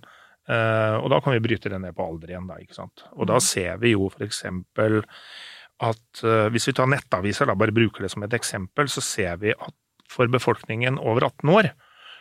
Eh, 0.51 0.97
og 0.99 1.07
da 1.13 1.21
kan 1.23 1.37
vi 1.37 1.45
bryte 1.45 1.71
det 1.71 1.79
ned 1.85 1.95
på 1.95 2.09
alder 2.09 2.33
igjen, 2.35 2.49
da. 2.51 2.59
ikke 2.59 2.75
sant? 2.81 3.05
Og 3.15 3.31
da 3.31 3.39
ser 3.45 3.79
vi 3.85 3.95
jo 3.95 4.11
eksempel 4.25 4.99
at 5.83 6.25
eh, 6.27 6.49
hvis 6.51 6.67
vi 6.73 6.75
tar 6.75 6.91
nettaviser, 6.91 7.47
da 7.47 7.55
bare 7.59 7.75
bruker 7.75 8.03
det 8.03 8.11
som 8.11 8.27
et 8.27 8.35
eksempel, 8.35 8.91
så 8.91 9.05
ser 9.05 9.39
vi 9.45 9.55
at 9.55 9.79
for 10.11 10.27
befolkningen 10.29 10.99
over 10.99 11.31
18 11.31 11.55
år 11.55 11.71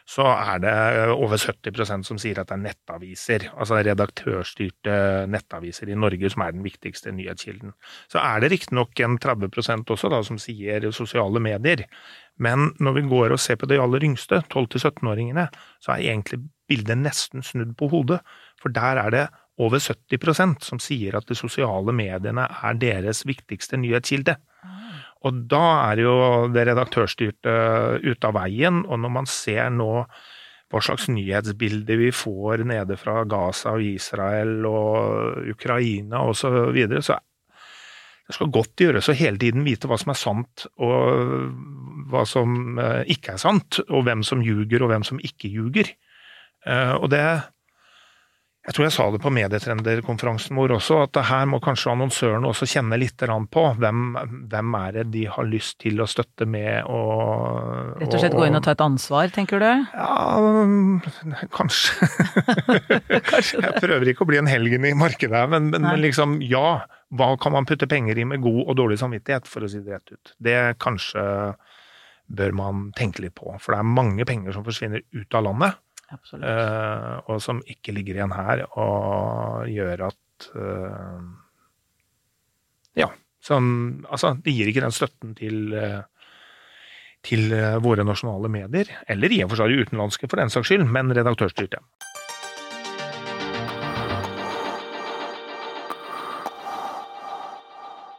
så 0.10 0.26
er 0.32 0.62
det 0.64 0.76
over 1.14 1.38
70% 1.40 2.08
som 2.08 2.20
sier 2.22 2.42
at 2.42 2.50
det 2.50 2.58
er 2.58 2.64
nettaviser, 2.66 3.48
altså 3.56 3.82
redaktørstyrte 3.86 4.96
nettaviser 5.32 5.92
i 5.92 5.98
Norge 6.00 6.32
som 6.34 6.46
er 6.46 6.56
den 6.56 6.66
viktigste 6.66 7.14
nyhetskilden. 7.16 7.76
Så 8.12 8.22
er 8.22 8.42
det 8.42 8.52
riktignok 8.54 9.00
en 9.04 9.20
30% 9.22 9.94
også 9.96 10.12
da, 10.12 10.24
som 10.26 10.40
sier 10.42 10.90
sosiale 10.96 11.44
medier, 11.44 11.86
men 12.42 12.72
når 12.82 12.98
vi 12.98 13.08
går 13.12 13.36
og 13.36 13.42
ser 13.42 13.60
på 13.62 13.70
de 13.70 13.80
aller 13.82 14.04
yngste, 14.08 14.42
12-17-åringene, 14.50 15.48
så 15.84 15.94
er 15.94 16.08
egentlig 16.08 16.42
bildet 16.72 17.02
nesten 17.04 17.46
snudd 17.46 17.76
på 17.78 17.92
hodet, 17.92 18.22
for 18.62 18.74
der 18.74 19.02
er 19.02 19.14
det 19.14 19.26
over 19.62 19.82
70% 19.84 20.64
som 20.66 20.80
sier 20.82 21.18
at 21.18 21.28
de 21.30 21.38
sosiale 21.38 21.94
mediene 21.94 22.48
er 22.50 22.80
deres 22.82 23.26
viktigste 23.28 23.78
nyhetskilde. 23.78 24.38
Og 25.28 25.42
da 25.50 25.66
er 25.92 26.02
jo 26.02 26.14
det 26.54 26.66
redaktørstyrte 26.72 27.56
ute 28.02 28.30
av 28.30 28.38
veien, 28.40 28.82
og 28.88 29.02
når 29.04 29.14
man 29.20 29.30
ser 29.30 29.70
nå 29.74 29.92
hva 30.72 30.80
slags 30.80 31.10
nyhetsbilde 31.12 31.98
vi 32.00 32.10
får 32.16 32.64
nede 32.70 32.96
fra 32.98 33.26
Gaza 33.30 33.76
og 33.76 33.84
Israel 33.84 34.64
og 34.66 35.52
Ukraina 35.52 36.24
osv., 36.24 36.48
så, 36.48 36.64
videre, 36.72 37.04
så 37.04 37.20
det 38.32 38.38
skal 38.38 38.54
godt 38.56 38.80
gjøres 38.80 39.10
å 39.12 39.18
hele 39.18 39.42
tiden 39.42 39.66
vite 39.68 39.90
hva 39.92 39.98
som 40.00 40.14
er 40.14 40.20
sant 40.20 40.66
og 40.80 41.50
hva 42.12 42.22
som 42.28 42.80
eh, 42.80 43.02
ikke 43.12 43.36
er 43.36 43.42
sant, 43.42 43.82
og 43.90 44.06
hvem 44.08 44.24
som 44.24 44.44
ljuger 44.46 44.86
og 44.86 44.94
hvem 44.94 45.04
som 45.04 45.20
ikke 45.20 45.52
ljuger. 45.52 45.90
Eh, 46.64 46.94
Og 46.96 47.10
det 47.12 47.26
jeg 48.62 48.76
tror 48.78 48.86
jeg 48.86 48.94
sa 48.94 49.06
det 49.10 49.20
på 49.24 49.32
medietrenderkonferansen 49.34 50.54
vår 50.60 50.76
også, 50.76 51.00
at 51.08 51.18
her 51.32 51.48
må 51.50 51.58
kanskje 51.66 51.96
annonsørene 51.96 52.46
også 52.46 52.68
kjenne 52.70 53.00
litt 53.02 53.18
på. 53.18 53.64
Hvem, 53.82 54.04
hvem 54.52 54.76
er 54.78 55.00
det 55.00 55.06
de 55.16 55.24
har 55.34 55.48
lyst 55.50 55.80
til 55.82 55.98
å 55.98 56.06
støtte 56.06 56.46
med 56.46 56.86
og 56.86 57.98
Rett 57.98 58.14
og 58.14 58.22
slett 58.22 58.38
gå 58.38 58.46
inn 58.46 58.60
og 58.60 58.62
ta 58.68 58.76
et 58.76 58.86
ansvar, 58.86 59.34
tenker 59.34 59.66
du? 59.66 59.66
Ja, 59.98 61.42
kanskje. 61.58 62.06
Jeg 63.66 63.76
prøver 63.82 64.14
ikke 64.14 64.28
å 64.28 64.30
bli 64.30 64.42
en 64.44 64.52
helgen 64.52 64.86
i 64.86 64.94
markedet 64.94 65.42
her, 65.42 65.50
men, 65.50 65.74
men, 65.74 65.88
men 65.88 66.06
liksom, 66.06 66.38
ja. 66.46 66.84
Hva 67.18 67.34
kan 67.42 67.58
man 67.58 67.66
putte 67.68 67.90
penger 67.92 68.22
i 68.22 68.30
med 68.30 68.46
god 68.46 68.62
og 68.62 68.78
dårlig 68.78 69.02
samvittighet, 69.02 69.50
for 69.50 69.66
å 69.66 69.72
si 69.74 69.82
det 69.82 69.98
rett 69.98 70.14
ut. 70.14 70.36
Det 70.38 70.60
kanskje 70.80 71.26
bør 72.32 72.54
man 72.56 72.92
tenke 72.96 73.26
litt 73.26 73.36
på, 73.36 73.50
for 73.58 73.74
det 73.74 73.82
er 73.82 73.96
mange 73.98 74.26
penger 74.30 74.54
som 74.56 74.64
forsvinner 74.64 75.02
ut 75.18 75.36
av 75.36 75.50
landet. 75.50 75.82
Eh, 76.12 77.18
og 77.32 77.42
som 77.44 77.62
ikke 77.70 77.96
ligger 77.96 78.20
igjen 78.20 78.36
her, 78.36 78.66
og 78.80 79.68
gjør 79.72 80.08
at 80.12 80.50
uh, 80.56 81.22
Ja. 83.00 83.12
Som, 83.42 84.06
altså, 84.12 84.36
det 84.44 84.54
gir 84.54 84.70
ikke 84.70 84.84
den 84.84 84.94
støtten 84.94 85.32
til 85.38 85.72
uh, 85.74 86.02
til 87.22 87.52
våre 87.86 88.02
nasjonale 88.02 88.50
medier, 88.50 88.90
eller 89.06 89.30
i 89.30 89.44
og 89.46 89.52
for 89.52 89.62
seg 89.62 89.84
utenlandske 89.84 90.26
for 90.26 90.42
den 90.42 90.50
saks 90.50 90.72
skyld, 90.72 90.88
men 90.90 91.14
redaktørstyrte. 91.14 91.78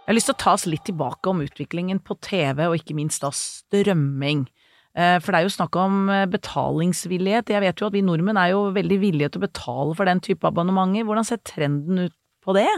Jeg 0.02 0.10
har 0.10 0.18
lyst 0.18 0.28
til 0.28 0.34
å 0.34 0.42
ta 0.42 0.52
oss 0.56 0.64
litt 0.66 0.82
tilbake 0.84 1.30
om 1.30 1.42
utviklingen 1.44 2.00
på 2.02 2.16
TV, 2.20 2.66
og 2.66 2.74
ikke 2.74 2.96
minst 2.98 3.22
da 3.22 3.30
strømming. 3.32 4.48
Eh, 4.92 5.18
For 5.24 5.32
det 5.32 5.40
er 5.40 5.48
jo 5.48 5.56
snakk 5.56 5.76
om 5.80 6.06
eh, 6.12 6.28
betalingsvillighet. 6.28 7.52
Jeg 7.54 7.64
vet 7.64 7.80
jo 7.80 7.88
at 7.88 7.96
vi 7.96 8.04
nordmenn 8.04 8.40
er 8.40 8.52
jo 8.52 8.66
veldig 8.76 9.00
villige 9.00 9.32
til 9.32 9.40
å 9.40 9.48
betale 9.48 9.96
for 9.96 10.08
den 10.08 10.20
type 10.24 10.48
abonnementer. 10.48 11.06
Hvordan 11.08 11.28
ser 11.28 11.40
trenden 11.48 12.08
ut 12.08 12.16
på 12.44 12.56
det? 12.58 12.68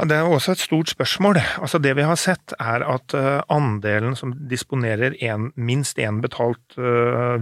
Ja, 0.00 0.06
det 0.08 0.16
er 0.16 0.26
også 0.26 0.54
et 0.56 0.64
stort 0.64 0.90
spørsmål. 0.90 1.38
Altså 1.60 1.78
Det 1.78 1.92
vi 1.94 2.02
har 2.08 2.16
sett, 2.16 2.54
er 2.58 2.80
at 2.80 3.12
uh, 3.12 3.44
andelen 3.52 4.16
som 4.16 4.32
disponerer 4.48 5.12
en, 5.20 5.50
minst 5.54 6.00
én 6.00 6.22
betalt 6.24 6.78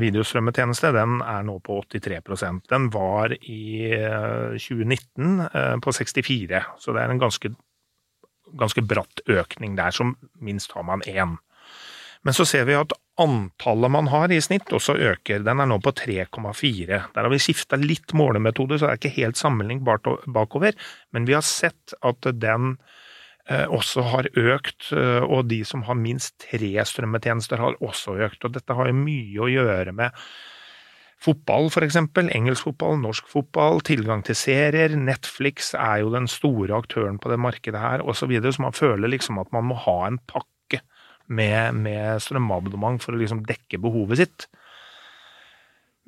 videostrømmetjeneste, 0.03 0.91
den 0.91 1.21
er 1.23 1.47
nå 1.47 1.61
på 1.63 1.79
83% 1.95 2.67
Den 2.69 2.91
var 2.91 3.31
i 3.39 3.95
uh, 3.95 4.59
2019 4.59 5.47
på 5.81 5.95
64 5.95 6.65
så 6.83 6.97
det 6.97 7.05
er 7.05 7.15
en 7.15 7.23
ganske, 7.23 7.53
ganske 8.59 8.83
bratt 8.83 9.23
økning 9.31 9.79
der. 9.79 9.95
Som 9.95 10.17
minst 10.43 10.75
har 10.75 10.83
man 10.83 11.07
én. 11.07 11.39
Men 12.27 12.37
så 12.37 12.45
ser 12.49 12.67
vi 12.69 12.77
at 12.77 12.93
antallet 13.21 13.93
man 13.93 14.09
har 14.13 14.33
i 14.33 14.41
snitt 14.45 14.73
også 14.77 14.97
øker. 14.97 15.45
Den 15.45 15.63
er 15.63 15.69
nå 15.69 15.79
på 15.81 15.93
3,4. 15.97 17.01
Der 17.15 17.21
har 17.21 17.33
vi 17.33 17.41
skifta 17.41 17.79
litt 17.81 18.13
målemetode, 18.17 18.79
så 18.79 18.89
det 18.89 18.93
er 18.93 19.01
ikke 19.01 19.17
helt 19.17 19.41
sammenlignbart 19.41 20.09
bakover. 20.29 20.77
Men 21.17 21.29
vi 21.29 21.37
har 21.37 21.45
sett 21.47 21.95
at 22.05 22.29
den 22.37 22.75
eh, 23.49 23.65
også 23.65 24.05
har 24.13 24.31
økt, 24.37 24.93
eh, 24.93 25.25
og 25.25 25.49
de 25.53 25.63
som 25.69 25.85
har 25.89 26.01
minst 26.01 26.37
tre 26.45 26.73
strømmetjenester 26.93 27.61
har 27.61 27.81
også 27.81 28.19
økt. 28.29 28.45
Og 28.45 28.57
dette 28.57 28.77
har 28.77 28.91
jo 28.91 29.01
mye 29.01 29.45
å 29.45 29.53
gjøre 29.53 29.97
med 29.97 30.25
Fotball, 31.21 31.67
eksempel. 31.85 32.31
Engelsk 32.33 32.65
fotball, 32.65 32.95
norsk 32.97 33.27
fotball, 33.29 33.83
tilgang 33.85 34.23
til 34.25 34.39
serier. 34.41 34.95
Netflix 34.97 35.75
er 35.77 35.99
jo 36.01 36.15
den 36.15 36.25
store 36.33 36.79
aktøren 36.79 37.19
på 37.21 37.29
det 37.29 37.37
markedet 37.37 37.83
her, 37.83 38.01
osv. 38.01 38.23
Så, 38.23 38.29
videre, 38.31 38.55
så 38.57 38.65
man 38.65 38.73
føler 38.73 39.13
liksom 39.13 39.37
at 39.43 39.53
man 39.53 39.69
må 39.69 39.77
ha 39.85 39.99
en 40.07 40.17
pakke 40.25 40.49
med, 41.31 41.77
med 41.87 42.23
strømabonnement 42.23 43.03
for 43.03 43.15
å 43.15 43.21
liksom 43.21 43.45
dekke 43.49 43.81
behovet 43.83 44.23
sitt. 44.25 44.49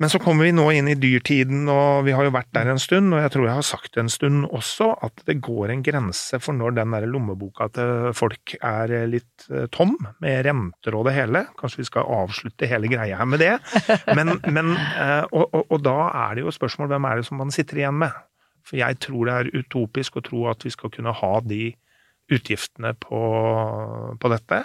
Men 0.03 0.11
så 0.11 0.19
kommer 0.19 0.49
vi 0.49 0.55
nå 0.57 0.65
inn 0.75 0.89
i 0.91 0.97
dyrtiden, 0.99 1.67
og 1.71 2.07
vi 2.09 2.15
har 2.17 2.27
jo 2.27 2.33
vært 2.35 2.49
der 2.57 2.73
en 2.73 2.81
stund, 2.83 3.13
og 3.15 3.21
jeg 3.23 3.31
tror 3.35 3.45
jeg 3.47 3.59
har 3.59 3.67
sagt 3.69 3.99
en 4.01 4.09
stund 4.11 4.49
også, 4.49 4.89
at 5.07 5.23
det 5.29 5.37
går 5.45 5.71
en 5.71 5.85
grense 5.87 6.41
for 6.43 6.57
når 6.59 6.75
den 6.81 6.97
der 6.97 7.07
lommeboka 7.07 7.69
til 7.77 8.09
folk 8.19 8.57
er 8.59 8.97
litt 9.13 9.47
eh, 9.53 9.69
tom, 9.71 9.95
med 10.25 10.43
renter 10.49 10.97
og 10.99 11.07
det 11.07 11.15
hele. 11.21 11.45
Kanskje 11.61 11.85
vi 11.85 11.89
skal 11.93 12.11
avslutte 12.19 12.67
hele 12.67 12.91
greia 12.91 13.21
her 13.21 13.31
med 13.31 13.45
det. 13.45 13.53
Men, 14.17 14.35
men 14.51 14.75
eh, 14.75 15.23
og, 15.29 15.45
og, 15.53 15.63
og, 15.69 15.79
da 15.85 15.97
er 16.25 16.35
det 16.35 16.49
jo 16.49 16.57
spørsmål 16.57 16.91
hvem 16.91 17.07
er 17.07 17.21
det 17.21 17.29
som 17.29 17.39
man 17.45 17.55
sitter 17.55 17.85
igjen 17.85 18.03
med? 18.03 18.19
For 18.67 18.81
jeg 18.83 18.99
tror 19.07 19.29
det 19.29 19.39
er 19.39 19.55
utopisk 19.61 20.19
å 20.19 20.27
tro 20.27 20.47
at 20.51 20.67
vi 20.67 20.75
skal 20.75 20.91
kunne 20.95 21.15
ha 21.15 21.33
de 21.47 21.65
utgiftene 22.33 22.97
på, 22.99 23.23
på 24.19 24.35
dette. 24.35 24.65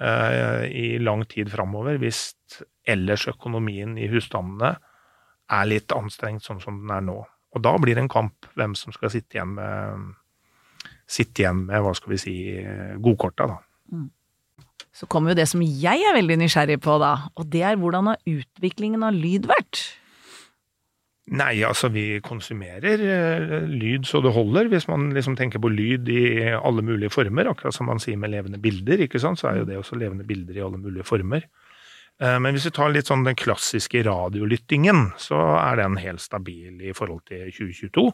Eh, 0.00 0.62
i 0.72 0.98
lang 0.98 1.26
tid 1.28 1.50
framover, 1.52 1.98
hvis 2.00 2.30
ellers 2.88 3.26
økonomien 3.28 3.98
i 4.00 4.08
husstandene 4.08 4.70
er 5.50 5.66
litt 5.68 5.92
anstrengt 5.92 6.46
sånn 6.46 6.62
som 6.62 6.78
den 6.80 6.92
er 6.94 7.04
nå. 7.04 7.18
Og 7.52 7.64
da 7.66 7.74
blir 7.82 7.98
det 7.98 8.06
en 8.06 8.12
kamp 8.12 8.48
hvem 8.56 8.72
som 8.78 8.94
skal 8.96 9.12
sitte 9.12 9.36
igjen 9.36 9.52
med, 9.58 10.06
sitte 11.10 11.42
igjen 11.42 11.66
med 11.66 11.84
hva 11.84 11.92
skal 11.98 12.14
vi 12.14 12.20
si, 12.22 12.34
godkorta, 13.02 13.50
da. 13.50 13.58
Mm. 13.92 14.08
Så 14.96 15.06
kommer 15.10 15.34
jo 15.34 15.40
det 15.42 15.48
som 15.50 15.60
jeg 15.62 16.06
er 16.06 16.16
veldig 16.16 16.38
nysgjerrig 16.40 16.78
på, 16.82 16.96
da, 17.02 17.12
og 17.36 17.50
det 17.52 17.62
er 17.66 17.76
hvordan 17.78 18.08
har 18.10 18.22
utviklingen 18.30 19.04
av 19.04 19.14
lyd 19.14 19.50
vært? 19.50 19.82
Nei, 21.30 21.60
altså 21.62 21.92
vi 21.94 22.18
konsumerer 22.26 23.02
uh, 23.06 23.68
lyd 23.70 24.06
så 24.08 24.18
det 24.24 24.32
holder, 24.34 24.70
hvis 24.72 24.88
man 24.90 25.12
liksom 25.14 25.36
tenker 25.38 25.62
på 25.62 25.70
lyd 25.70 26.10
i 26.10 26.22
alle 26.58 26.82
mulige 26.82 27.12
former. 27.14 27.52
Akkurat 27.52 27.76
som 27.76 27.86
man 27.90 28.02
sier 28.02 28.18
med 28.18 28.32
levende 28.32 28.58
bilder, 28.62 29.04
ikke 29.06 29.20
sant? 29.22 29.38
så 29.38 29.50
er 29.50 29.60
jo 29.60 29.68
det 29.68 29.78
også 29.78 29.98
levende 30.00 30.26
bilder 30.26 30.58
i 30.58 30.64
alle 30.66 30.80
mulige 30.82 31.06
former. 31.06 31.46
Uh, 32.20 32.36
men 32.42 32.56
hvis 32.56 32.66
vi 32.66 32.74
tar 32.74 32.90
litt 32.90 33.10
sånn 33.10 33.22
den 33.28 33.38
klassiske 33.38 34.02
radiolyttingen, 34.08 35.12
så 35.22 35.38
er 35.60 35.78
den 35.84 36.00
helt 36.02 36.24
stabil 36.24 36.82
i 36.82 36.96
forhold 36.96 37.22
til 37.30 37.46
2022. 37.46 38.08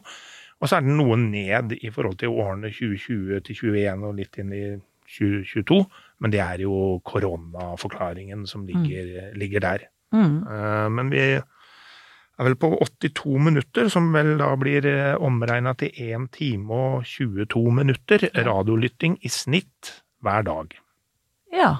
Og 0.57 0.69
så 0.69 0.77
er 0.77 0.85
den 0.85 0.97
noe 1.01 1.17
ned 1.21 1.73
i 1.81 1.89
forhold 1.93 2.21
til 2.21 2.37
årene 2.37 2.69
2020 2.69 3.41
til 3.45 3.61
2021 3.65 4.07
og 4.07 4.15
litt 4.21 4.41
inn 4.41 4.53
i 4.53 4.63
2022. 5.17 5.81
Men 6.21 6.33
det 6.33 6.45
er 6.45 6.63
jo 6.65 6.97
koronaforklaringen 7.05 8.45
som 8.49 8.65
ligger, 8.69 9.29
mm. 9.33 9.37
ligger 9.41 9.65
der. 9.65 9.85
Mm. 10.13 10.41
Uh, 10.45 10.87
men 10.93 11.13
vi 11.13 11.23
er 12.37 12.45
vel 12.45 12.57
på 12.59 12.69
82 12.77 13.39
minutter, 13.47 13.89
som 13.89 14.11
vel 14.13 14.35
da 14.39 14.51
blir 14.59 14.85
eh, 14.89 15.15
omregna 15.23 15.73
til 15.77 15.89
1 15.93 16.29
time 16.37 16.69
og 16.73 17.07
22 17.09 17.63
minutter 17.79 18.27
radiolytting 18.35 19.17
i 19.25 19.31
snitt 19.33 19.93
hver 20.25 20.45
dag. 20.47 20.77
Ja. 21.53 21.71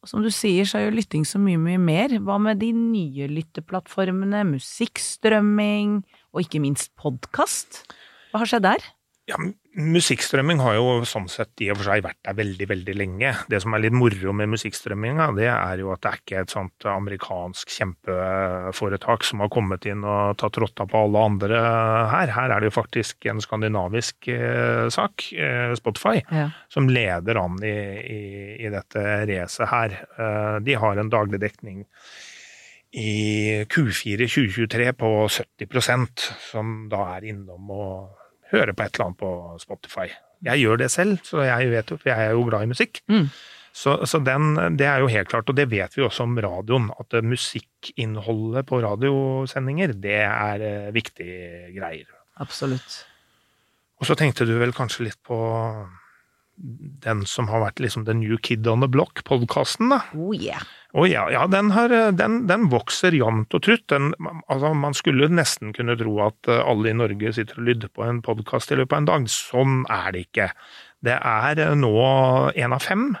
Og 0.00 0.08
som 0.08 0.24
du 0.24 0.30
sier, 0.32 0.68
så 0.68 0.78
er 0.78 0.88
jo 0.88 0.96
lytting 0.96 1.26
så 1.28 1.40
mye, 1.40 1.60
mye 1.60 1.80
mer. 1.80 2.14
Hva 2.24 2.38
med 2.40 2.60
de 2.62 2.70
nye 2.76 3.28
lytteplattformene, 3.32 4.46
musikkstrømming 4.48 5.98
og 6.32 6.44
ikke 6.44 6.62
minst 6.64 6.92
podkast? 7.00 7.82
Hva 8.30 8.42
har 8.42 8.48
skjedd 8.48 8.68
der? 8.68 8.86
Ja, 9.28 9.40
Musikkstrømming 9.78 10.58
har 10.64 10.74
jo 10.74 11.04
sånn 11.06 11.28
sett 11.30 11.62
i 11.62 11.68
og 11.70 11.76
for 11.78 11.86
seg 11.92 12.02
vært 12.02 12.18
der 12.26 12.34
veldig 12.34 12.66
veldig 12.72 12.94
lenge. 12.98 13.30
Det 13.52 13.60
som 13.62 13.76
er 13.76 13.84
litt 13.84 13.94
moro 13.94 14.32
med 14.34 14.50
musikkstrømminga, 14.50 15.28
det 15.36 15.46
er 15.46 15.82
jo 15.84 15.92
at 15.94 16.02
det 16.02 16.10
er 16.10 16.18
ikke 16.18 16.40
et 16.42 16.54
sånt 16.54 16.86
amerikansk 16.90 17.70
kjempeforetak 17.76 19.28
som 19.28 19.44
har 19.44 19.52
kommet 19.54 19.86
inn 19.86 20.02
og 20.02 20.40
tatt 20.42 20.58
rotta 20.58 20.88
på 20.90 21.04
alle 21.04 21.22
andre 21.30 21.62
her. 22.10 22.34
Her 22.34 22.56
er 22.56 22.64
det 22.64 22.72
jo 22.72 22.76
faktisk 22.80 23.30
en 23.30 23.42
skandinavisk 23.44 24.32
eh, 24.34 24.88
sak, 24.90 25.28
eh, 25.38 25.70
Spotify, 25.78 26.18
ja. 26.26 26.48
som 26.72 26.90
leder 26.90 27.38
an 27.38 27.62
i, 27.62 27.76
i, 28.00 28.20
i 28.66 28.74
dette 28.74 29.04
racet 29.30 29.70
her. 29.70 29.98
Eh, 30.18 30.56
de 30.66 30.80
har 30.82 30.98
en 30.98 31.14
daglig 31.14 31.38
dekning 31.46 31.84
i 32.98 33.62
Q4 33.70 34.26
2023 34.26 34.94
på 34.98 35.12
70% 35.30 36.26
som 36.50 36.80
da 36.90 37.06
er 37.14 37.30
innom 37.30 37.70
og 37.70 38.19
høre 38.52 38.74
på 38.74 38.84
et 38.84 38.94
eller 38.94 39.10
annet 39.10 39.20
på 39.20 39.32
Spotify. 39.62 40.10
Jeg 40.46 40.62
gjør 40.62 40.80
det 40.80 40.90
selv, 40.92 41.18
så 41.26 41.44
jeg 41.44 41.70
vet 41.72 41.90
jo, 41.92 41.98
for 42.00 42.12
jeg 42.12 42.28
er 42.28 42.36
jo 42.36 42.44
glad 42.48 42.64
i 42.64 42.70
musikk. 42.70 43.02
Mm. 43.12 43.28
Så, 43.76 43.94
så 44.08 44.18
den, 44.24 44.56
det 44.78 44.86
er 44.88 45.02
jo 45.02 45.10
helt 45.12 45.30
klart, 45.30 45.50
og 45.50 45.56
det 45.56 45.68
vet 45.70 45.94
vi 45.94 46.02
også 46.02 46.24
om 46.26 46.38
radioen, 46.42 46.88
at 46.98 47.20
musikkinnholdet 47.22 48.66
på 48.66 48.80
radiosendinger, 48.82 49.94
det 50.02 50.18
er 50.26 50.64
eh, 50.66 50.90
viktige 50.94 51.70
greier. 51.76 52.08
Absolutt. 52.42 53.04
Og 54.00 54.08
så 54.08 54.16
tenkte 54.18 54.48
du 54.48 54.56
vel 54.58 54.74
kanskje 54.74 55.06
litt 55.06 55.20
på 55.26 55.38
den 56.60 57.24
som 57.28 57.48
har 57.48 57.62
vært 57.64 57.80
liksom 57.80 58.04
the 58.06 58.14
new 58.16 58.36
kid 58.44 58.66
on 58.68 58.84
the 58.84 58.88
block-podkasten. 58.90 59.94
Oh 60.14 60.34
yeah. 60.36 60.62
Oh, 60.92 61.06
ja, 61.06 61.28
ja 61.30 61.44
den, 61.46 61.70
har, 61.70 61.92
den, 62.12 62.44
den, 62.50 62.66
vokser 62.72 63.14
jevnt 63.14 63.54
og 63.54 63.62
trutt. 63.62 63.86
Den, 63.92 64.10
altså, 64.50 64.72
man 64.74 64.96
skulle 64.96 65.30
nesten 65.30 65.74
kunne 65.76 65.96
tro 66.00 66.16
at 66.26 66.50
eh, 66.50 66.62
alle 66.66 66.90
i 66.90 66.96
Norge 66.98 67.32
sitter 67.36 67.60
og 67.62 67.68
lytter 67.68 67.92
på 67.94 68.04
en 68.06 68.18
podkast 68.26 68.74
i 68.74 68.80
løpet 68.80 68.96
av 68.96 69.02
en 69.02 69.10
dag. 69.12 69.28
Sånn 69.32 69.76
er 69.90 70.10
det 70.16 70.24
ikke. 70.26 70.50
Det 71.06 71.16
er 71.16 71.62
eh, 71.62 71.76
nå 71.78 71.94
én 72.58 72.74
av 72.76 72.82
fem, 72.84 73.12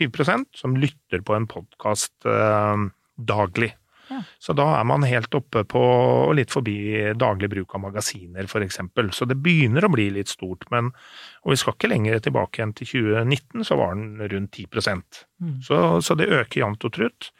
20% 0.00 0.48
som 0.56 0.78
lytter 0.80 1.22
på 1.26 1.36
en 1.36 1.48
podkast 1.50 2.28
eh, 2.28 2.88
daglig. 3.18 3.74
Så 4.40 4.54
da 4.56 4.66
er 4.78 4.86
man 4.88 5.06
helt 5.08 5.34
oppe 5.36 5.64
på 5.68 5.82
og 5.82 6.34
litt 6.38 6.52
forbi 6.54 6.78
daglig 7.18 7.50
bruk 7.52 7.74
av 7.76 7.84
magasiner, 7.86 8.48
f.eks. 8.48 8.80
Så 9.16 9.28
det 9.28 9.38
begynner 9.42 9.84
å 9.84 9.92
bli 9.92 10.08
litt 10.14 10.32
stort. 10.32 10.66
Men, 10.72 10.90
og 11.44 11.54
vi 11.54 11.58
skal 11.60 11.76
ikke 11.76 11.92
lenger 11.92 12.22
tilbake 12.24 12.64
enn 12.64 12.74
til 12.78 12.90
2019, 12.92 13.66
så 13.68 13.78
var 13.80 13.98
den 13.98 14.30
rundt 14.32 14.56
10 14.56 14.68
mm. 14.78 15.58
så, 15.66 15.82
så 16.04 16.18
det 16.18 16.30
øker 16.32 16.64
jevnt 16.64 16.88
og 16.88 16.94
trutt. 16.96 17.32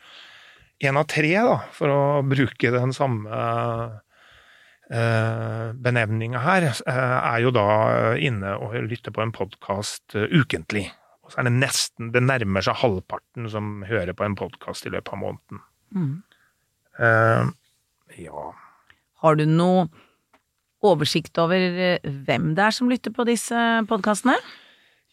Én 0.78 0.98
av 0.98 1.08
tre, 1.10 1.32
da, 1.34 1.56
for 1.74 1.90
å 1.90 2.02
bruke 2.22 2.70
den 2.70 2.92
samme 2.94 3.38
eh, 4.92 5.72
benevninga 5.74 6.42
her, 6.44 6.68
eh, 6.70 7.16
er 7.18 7.42
jo 7.42 7.50
da 7.54 7.66
inne 8.14 8.54
og 8.62 8.76
lytter 8.86 9.14
på 9.14 9.24
en 9.24 9.34
podkast 9.34 10.14
eh, 10.14 10.30
ukentlig. 10.30 10.86
Og 11.26 11.34
så 11.34 11.42
er 11.42 11.48
det 11.50 11.58
nesten 11.58 12.12
Det 12.14 12.22
nærmer 12.24 12.64
seg 12.64 12.78
halvparten 12.80 13.50
som 13.52 13.82
hører 13.88 14.14
på 14.16 14.24
en 14.24 14.38
podkast 14.38 14.86
i 14.86 14.94
løpet 14.94 15.12
av 15.12 15.20
måneden. 15.20 15.64
Mm. 15.92 16.14
Uh, 16.98 17.50
ja. 18.18 18.50
Har 19.22 19.38
du 19.38 19.44
noe 19.48 19.88
oversikt 20.84 21.38
over 21.42 21.58
eh, 21.58 22.10
hvem 22.26 22.52
det 22.54 22.68
er 22.68 22.74
som 22.74 22.90
lytter 22.90 23.14
på 23.14 23.26
disse 23.26 23.58
podkastene? 23.90 24.36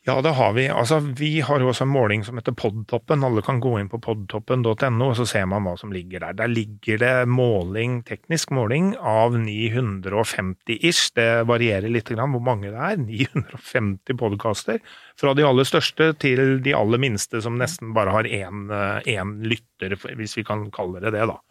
Ja, 0.05 0.21
det 0.21 0.35
har 0.37 0.51
vi. 0.53 0.67
Altså, 0.69 0.99
vi 0.99 1.39
har 1.41 1.59
jo 1.59 1.71
også 1.71 1.87
en 1.87 1.89
måling 1.89 2.21
som 2.27 2.37
heter 2.37 2.53
Podtoppen. 2.53 3.23
Alle 3.25 3.41
kan 3.41 3.57
gå 3.57 3.71
inn 3.79 3.87
på 3.89 3.97
podtoppen.no, 4.05 5.07
og 5.07 5.15
så 5.17 5.25
ser 5.25 5.47
man 5.49 5.65
hva 5.65 5.73
som 5.81 5.89
ligger 5.95 6.21
der. 6.21 6.35
Der 6.37 6.51
ligger 6.51 7.01
det 7.01 7.13
måling, 7.25 8.03
teknisk 8.05 8.53
måling 8.53 8.91
av 9.01 9.33
950 9.33 10.77
ish. 10.77 11.09
Det 11.17 11.47
varierer 11.49 11.89
litt 11.89 12.13
grann 12.13 12.37
hvor 12.37 12.45
mange 12.45 12.69
det 12.69 12.77
er. 12.77 13.01
950 13.01 14.21
podkaster. 14.21 14.77
Fra 15.17 15.33
de 15.33 15.49
aller 15.49 15.65
største 15.65 16.11
til 16.21 16.59
de 16.61 16.77
aller 16.77 17.01
minste, 17.01 17.41
som 17.41 17.57
nesten 17.57 17.97
bare 17.97 18.13
har 18.13 18.29
én 18.29 18.69
eh, 18.69 19.35
lytter, 19.41 19.97
hvis 20.05 20.37
vi 20.37 20.45
kan 20.45 20.67
kalle 20.75 21.01
det 21.01 21.17
det, 21.17 21.25
da. 21.33 21.41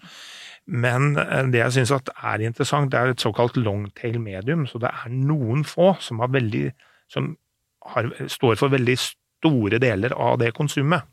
Men 0.71 1.17
eh, 1.19 1.49
det 1.51 1.65
jeg 1.65 1.81
syns 1.81 1.99
er 1.99 2.47
interessant, 2.47 2.95
det 2.95 3.03
er 3.03 3.17
et 3.17 3.31
såkalt 3.31 3.59
longtail 3.59 4.23
medium. 4.23 4.69
Så 4.71 4.79
det 4.79 4.95
er 4.95 5.11
noen 5.11 5.67
få 5.67 5.97
som 5.99 6.23
har 6.23 6.31
veldig 6.31 6.69
som 7.11 7.35
har, 7.93 8.09
står 8.31 8.57
for 8.61 8.73
veldig 8.73 8.97
store 9.01 9.81
deler 9.83 10.15
av 10.17 10.39
det 10.41 10.55
konsumet. 10.57 11.05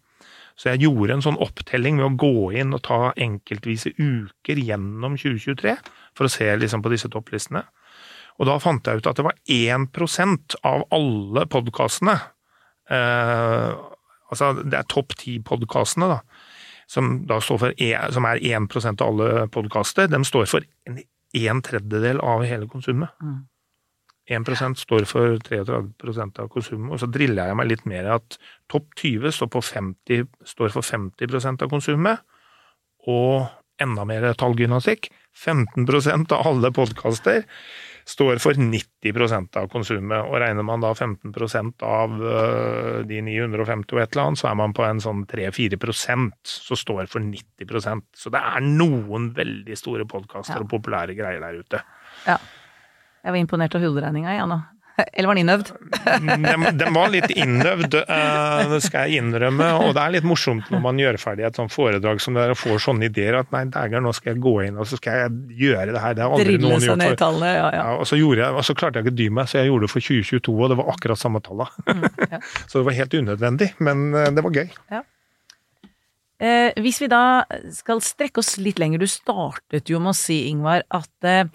Så 0.59 0.69
jeg 0.69 0.83
gjorde 0.83 1.15
en 1.15 1.23
sånn 1.25 1.39
opptelling 1.41 1.97
med 1.97 2.05
å 2.05 2.17
gå 2.21 2.51
inn 2.61 2.75
og 2.75 2.83
ta 2.85 3.13
enkeltvise 3.15 3.93
uker 3.97 4.59
gjennom 4.61 5.15
2023 5.17 5.75
for 6.17 6.27
å 6.27 6.31
se 6.31 6.49
liksom 6.59 6.83
på 6.83 6.91
disse 6.93 7.09
topplistene. 7.11 7.63
Og 8.39 8.47
da 8.49 8.57
fant 8.61 8.87
jeg 8.87 9.01
ut 9.01 9.09
at 9.09 9.19
det 9.19 9.25
var 9.27 9.37
1% 9.51 10.57
av 10.67 10.85
alle 10.95 11.47
podkastene 11.51 12.17
eh, 12.89 13.71
Altså, 14.31 14.53
det 14.63 14.77
er 14.77 14.85
topp 14.87 15.11
ti-podkastene, 15.19 16.07
da. 16.07 16.21
Som, 16.87 17.09
da 17.27 17.41
for, 17.43 17.73
som 18.15 18.27
er 18.29 18.39
1% 18.39 19.03
av 19.03 19.09
alle 19.09 19.47
podkaster. 19.51 20.07
De 20.07 20.21
står 20.23 20.45
for 20.47 20.63
en, 20.87 21.01
en 21.35 21.59
tredjedel 21.67 22.21
av 22.23 22.45
hele 22.47 22.69
konsumet. 22.71 23.11
Mm. 23.19 23.41
1% 24.37 24.79
står 24.81 25.05
for 25.09 25.37
33% 25.45 26.41
av 26.43 26.49
konsumet, 26.53 26.91
og 26.95 27.01
så 27.01 27.09
driller 27.11 27.51
jeg 27.51 27.59
meg 27.59 27.71
litt 27.71 27.85
mer 27.89 28.07
i 28.07 28.13
at 28.17 28.37
topp 28.71 28.91
20 29.01 29.33
står, 29.35 29.65
50, 29.69 30.27
står 30.55 30.73
for 30.75 30.87
50% 30.87 31.65
av 31.65 31.71
konsumet, 31.71 32.23
og 33.09 33.47
enda 33.81 34.05
mer 34.05 34.29
tallgymnastikk. 34.37 35.09
15% 35.31 36.33
av 36.35 36.47
alle 36.47 36.69
podkaster 36.75 37.45
står 38.11 38.39
for 38.41 38.57
90% 38.57 39.57
av 39.61 39.67
konsumet, 39.71 40.25
og 40.25 40.39
regner 40.41 40.65
man 40.65 40.81
da 40.83 40.91
15 40.93 41.71
av 41.85 42.15
øh, 42.17 43.03
de 43.07 43.21
950 43.23 43.95
og 43.95 44.01
et 44.01 44.15
eller 44.15 44.23
annet, 44.25 44.41
så 44.41 44.49
er 44.51 44.57
man 44.59 44.73
på 44.75 44.85
en 44.85 45.01
sånn 45.03 45.25
3-4% 45.29 46.51
som 46.51 46.79
står 46.79 47.07
for 47.11 47.23
90% 47.23 48.03
Så 48.17 48.33
det 48.33 48.41
er 48.41 48.65
noen 48.65 49.31
veldig 49.37 49.77
store 49.77 50.07
podkaster 50.09 50.59
Ja. 50.59 50.65
og 50.65 50.69
populære 50.73 51.15
greier 51.15 51.39
der 51.45 51.61
ute. 51.61 51.83
Ja. 52.27 52.37
Jeg 53.21 53.33
var 53.33 53.41
imponert 53.41 53.75
av 53.77 53.83
hoderegninga, 53.85 54.35
jeg 54.35 54.49
nå. 54.49 54.61
Eller 55.13 55.27
var 55.27 55.37
den 55.37 55.45
innøvd? 55.45 55.69
Den, 56.05 56.65
den 56.77 56.93
var 56.93 57.11
litt 57.13 57.31
innøvd, 57.31 57.95
eh, 58.01 58.63
det 58.71 58.79
skal 58.85 59.07
jeg 59.07 59.21
innrømme. 59.21 59.67
Og 59.85 59.93
det 59.95 60.03
er 60.03 60.15
litt 60.17 60.27
morsomt 60.27 60.71
når 60.73 60.81
man 60.83 60.99
gjør 61.01 61.19
ferdig 61.21 61.45
et 61.47 61.59
sånt 61.59 61.73
foredrag 61.73 62.21
som 62.23 62.35
det 62.35 62.45
der 62.45 62.55
og 62.55 62.59
får 62.59 62.83
sånne 62.87 63.07
ideer 63.07 63.39
at 63.41 63.53
nei, 63.55 63.63
dæger, 63.71 64.03
nå 64.03 64.13
skal 64.17 64.33
jeg 64.33 64.43
gå 64.43 64.55
inn 64.67 64.81
og 64.81 64.89
så 64.89 64.99
skal 64.99 65.23
jeg 65.23 65.61
gjøre 65.61 65.95
det 65.95 66.03
her. 66.03 66.17
Det 66.17 66.25
har 66.25 66.35
aldri 66.35 66.57
Drille 66.57 66.73
noen 66.73 66.85
gjort 66.89 67.21
tallene, 67.21 67.53
ja, 67.53 67.63
ja. 67.63 67.85
Ja, 67.85 67.95
og, 67.97 68.09
så 68.09 68.19
gjorde 68.19 68.43
jeg, 68.43 68.57
og 68.57 68.67
så 68.67 68.77
klarte 68.77 68.99
jeg 68.99 69.07
ikke 69.07 69.15
å 69.15 69.21
dy 69.21 69.29
meg, 69.39 69.49
så 69.51 69.61
jeg 69.61 69.71
gjorde 69.71 69.87
det 69.87 69.93
for 69.93 70.09
2022, 70.09 70.57
og 70.57 70.73
det 70.73 70.79
var 70.81 70.91
akkurat 70.95 71.23
samme 71.23 71.43
tallet. 71.45 71.79
Mm, 71.87 72.05
ja. 72.27 72.43
så 72.67 72.77
det 72.77 72.85
var 72.89 72.99
helt 72.99 73.17
unødvendig, 73.21 73.71
men 73.87 74.05
eh, 74.11 74.29
det 74.35 74.45
var 74.47 74.61
gøy. 74.61 74.77
Eh, 76.41 76.81
hvis 76.81 76.97
vi 77.03 77.09
da 77.11 77.23
skal 77.73 78.01
strekke 78.01 78.41
oss 78.41 78.55
litt 78.61 78.81
lenger, 78.81 79.01
du 79.01 79.09
startet 79.09 79.91
jo 79.91 80.01
med 80.01 80.15
å 80.15 80.17
si, 80.17 80.43
Ingvar, 80.49 80.83
at 80.89 81.29
eh, 81.29 81.45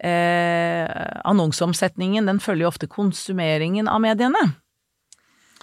eh, 0.00 0.86
annonseomsetningen 1.24 2.28
den 2.28 2.40
følger 2.42 2.66
jo 2.66 2.72
ofte 2.72 2.88
konsumeringen 2.90 3.88
av 3.88 4.02
mediene. 4.04 4.42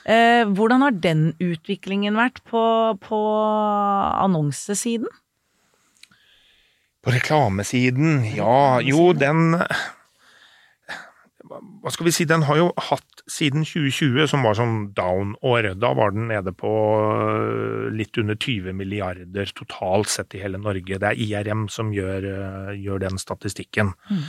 Eh, 0.03 0.43
hvordan 0.51 0.83
har 0.83 0.95
den 1.03 1.25
utviklingen 1.39 2.17
vært 2.19 2.41
på, 2.49 2.63
på 3.03 3.19
annonsesiden? 4.19 5.07
På 7.03 7.11
reklamesiden, 7.11 8.23
ja, 8.35 8.79
jo, 8.83 9.11
den 9.15 9.57
Hva 11.83 11.91
skal 11.93 12.07
vi 12.07 12.13
si, 12.15 12.25
den 12.29 12.45
har 12.47 12.59
jo 12.59 12.69
hatt 12.89 13.23
siden 13.29 13.65
2020, 13.67 14.25
som 14.31 14.45
var 14.45 14.57
sånn 14.57 14.77
down-år. 14.97 15.73
Da 15.81 15.93
var 15.97 16.15
den 16.15 16.27
nede 16.31 16.53
på 16.55 16.71
øh, 16.71 17.91
litt 17.95 18.17
under 18.21 18.37
20 18.39 18.75
milliarder 18.77 19.53
totalt 19.55 20.11
sett 20.11 20.35
i 20.37 20.41
hele 20.43 20.61
Norge. 20.61 20.99
Det 20.99 21.11
er 21.11 21.23
IRM 21.27 21.67
som 21.71 21.93
gjør, 21.95 22.27
øh, 22.33 22.73
gjør 22.79 23.05
den 23.07 23.21
statistikken. 23.21 23.93
Mm. 24.09 24.27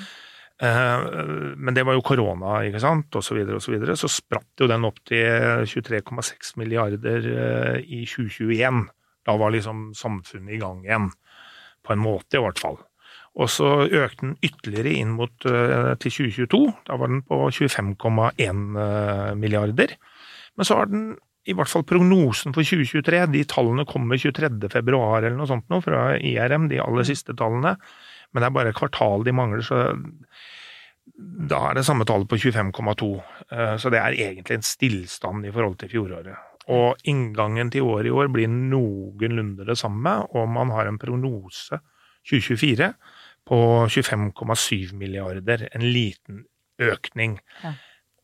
Men 0.64 1.74
det 1.74 1.82
var 1.82 1.96
jo 1.96 2.04
korona, 2.06 2.60
ikke 2.62 2.78
sant, 2.80 3.16
og 3.18 3.24
så 3.26 3.34
videre 3.34 3.58
og 3.58 3.62
så. 3.64 3.74
Så 3.98 4.10
spratt 4.20 4.62
jo 4.62 4.68
den 4.70 4.86
opp 4.86 5.00
til 5.10 5.66
23,6 5.66 6.54
milliarder 6.60 7.26
eh, 7.26 7.80
i 7.82 8.04
2021. 8.06 8.84
Da 9.26 9.34
var 9.40 9.50
liksom 9.50 9.88
samfunnet 9.98 10.54
i 10.54 10.60
gang 10.62 10.84
igjen. 10.86 11.10
På 11.84 11.92
en 11.92 12.04
måte, 12.04 12.38
i 12.38 12.44
hvert 12.44 12.62
fall. 12.62 12.78
Og 13.34 13.50
så 13.50 13.68
økte 13.88 14.28
den 14.28 14.34
ytterligere 14.46 14.94
inn 14.94 15.14
mot 15.18 15.46
eh, 15.50 15.92
til 15.98 16.12
2022. 16.14 16.64
Da 16.86 16.98
var 17.00 17.10
den 17.10 17.22
på 17.26 17.40
25,1 17.50 18.64
eh, 18.78 19.30
milliarder. 19.38 19.96
Men 20.54 20.68
så 20.68 20.78
har 20.78 20.90
den 20.92 21.14
i 21.44 21.52
hvert 21.52 21.68
fall 21.68 21.84
prognosen 21.84 22.54
for 22.56 22.64
2023, 22.64 23.26
de 23.34 23.42
tallene 23.48 23.84
kommer 23.84 24.16
23. 24.16 24.48
februar 24.72 25.18
eller 25.20 25.36
noe 25.36 25.48
sånt 25.50 25.66
nå 25.68 25.82
fra 25.84 26.14
IRM, 26.16 26.70
de 26.70 26.80
aller 26.80 27.04
siste 27.04 27.34
tallene. 27.36 27.74
Men 28.32 28.40
det 28.40 28.48
er 28.48 28.54
bare 28.54 28.76
kvartal 28.76 29.26
de 29.26 29.34
mangler, 29.36 29.64
så 29.66 29.82
da 31.50 31.58
er 31.68 31.76
det 31.76 31.84
samme 31.84 32.06
tallet 32.08 32.30
på 32.30 32.38
25,2. 32.40 33.10
Eh, 33.50 33.76
Så 33.76 33.92
det 33.92 34.00
er 34.00 34.16
egentlig 34.16 34.56
en 34.56 34.66
stillstand 34.66 35.46
i 35.46 35.52
forhold 35.52 35.76
til 35.82 35.92
fjoråret. 35.92 36.38
Og 36.72 36.96
inngangen 37.04 37.70
til 37.70 37.84
året 37.84 38.08
i 38.08 38.14
år 38.14 38.30
blir 38.32 38.48
noenlunde 38.48 39.66
det 39.68 39.76
samme, 39.76 40.22
og 40.32 40.48
man 40.48 40.70
har 40.72 40.88
en 40.88 40.98
prognose 40.98 41.76
2024 42.24 42.94
på 43.48 43.58
25,7 43.86 44.94
milliarder. 44.98 45.68
En 45.72 45.84
liten 45.84 46.44
økning. 46.82 47.38
Ja. 47.62 47.74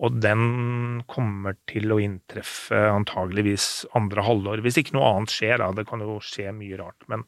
Og 0.00 0.16
den 0.24 1.02
kommer 1.10 1.58
til 1.68 1.92
å 1.92 1.98
inntreffe 2.00 2.78
antageligvis 2.88 3.84
andre 3.98 4.22
halvår, 4.24 4.62
hvis 4.64 4.78
ikke 4.80 4.94
noe 4.96 5.10
annet 5.10 5.34
skjer. 5.34 5.56
da, 5.60 5.66
Det 5.76 5.84
kan 5.88 6.00
jo 6.00 6.16
skje 6.24 6.48
mye 6.56 6.76
rart. 6.80 7.00
Men 7.12 7.20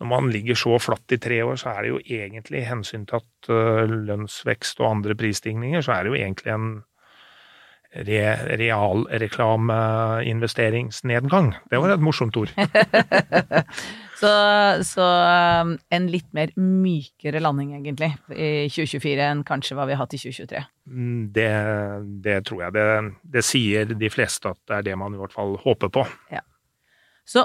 når 0.00 0.06
man 0.14 0.32
ligger 0.32 0.56
så 0.56 0.78
flatt 0.80 1.12
i 1.12 1.20
tre 1.20 1.42
år, 1.44 1.56
så 1.60 1.66
er 1.74 1.80
det 1.82 1.90
jo 1.92 2.00
egentlig, 2.00 2.68
hensyntatt 2.70 3.50
uh, 3.52 3.84
lønnsvekst 3.84 4.80
og 4.80 4.90
andre 4.94 5.14
prisstigninger, 5.18 5.80
så 5.84 5.90
er 5.92 6.00
det 6.02 6.10
jo 6.14 6.20
egentlig 6.22 6.50
en 6.56 6.68
re 8.06 8.22
realreklameinvesteringsnedgang. 8.64 11.48
Det 11.68 11.78
var 11.80 11.88
et 11.92 12.04
morsomt 12.04 12.36
ord. 12.40 12.50
Så, 14.16 14.30
så 14.88 15.06
um, 15.62 15.74
en 15.92 16.06
litt 16.08 16.28
mer 16.36 16.52
mykere 16.56 17.42
landing, 17.44 17.74
egentlig, 17.76 18.14
i 18.32 18.68
2024 18.72 19.26
enn 19.26 19.42
kanskje 19.44 19.76
hva 19.76 19.84
vi 19.88 19.92
har 19.96 20.00
hatt 20.04 20.16
i 20.16 20.20
2023. 20.22 20.62
Mm, 20.88 21.18
Det, 21.36 21.50
det 22.24 22.38
tror 22.48 22.64
jeg. 22.64 22.76
Det, 22.78 22.86
det 23.36 23.44
sier 23.44 23.92
de 23.92 24.10
fleste 24.12 24.54
at 24.54 24.60
det 24.64 24.78
er 24.78 24.88
det 24.88 24.96
man 25.00 25.14
i 25.16 25.20
hvert 25.20 25.36
fall 25.36 25.58
håper 25.60 25.92
på. 25.92 26.06
Så 27.26 27.44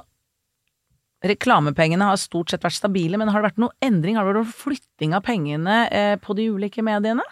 reklamepengene 1.26 2.08
har 2.08 2.18
stort 2.22 2.54
sett 2.54 2.64
vært 2.66 2.80
stabile, 2.80 3.20
men 3.20 3.30
har 3.30 3.42
det 3.42 3.52
vært 3.52 3.62
noe 3.62 3.76
endring? 3.84 4.18
Har 4.18 4.26
det 4.30 4.42
vært 4.42 4.58
flytting 4.64 5.14
av 5.18 5.26
pengene 5.26 5.84
eh, 5.94 6.16
på 6.22 6.34
de 6.38 6.48
ulike 6.54 6.86
mediene? 6.86 7.26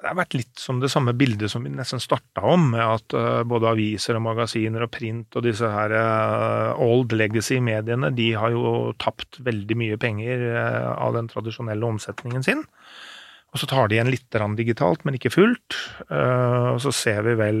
Det 0.00 0.08
har 0.08 0.16
vært 0.16 0.34
litt 0.38 0.56
som 0.60 0.78
det 0.80 0.88
samme 0.88 1.12
bildet 1.12 1.52
som 1.52 1.66
vi 1.66 1.70
nesten 1.74 2.00
starta 2.00 2.40
om, 2.48 2.70
med 2.72 2.80
at 2.80 3.14
eh, 3.16 3.42
både 3.44 3.68
aviser 3.74 4.16
og 4.16 4.24
magasiner 4.24 4.86
og 4.86 4.92
print 4.94 5.36
og 5.36 5.44
disse 5.44 5.68
her 5.68 5.92
eh, 5.92 6.80
old 6.80 7.12
legacy-mediene, 7.12 8.08
de 8.16 8.30
har 8.40 8.54
jo 8.54 8.94
tapt 9.02 9.42
veldig 9.44 9.76
mye 9.76 9.98
penger 10.00 10.46
eh, 10.54 10.88
av 10.94 11.18
den 11.18 11.28
tradisjonelle 11.28 11.84
omsetningen 11.84 12.46
sin. 12.46 12.64
Og 13.50 13.60
så 13.60 13.68
tar 13.68 13.90
de 13.90 13.98
igjen 13.98 14.12
litt 14.12 14.38
digitalt, 14.56 15.04
men 15.04 15.16
ikke 15.18 15.32
fullt. 15.34 15.74
Og 16.06 16.76
så 16.84 16.92
ser 16.94 17.24
vi 17.26 17.32
vel 17.34 17.56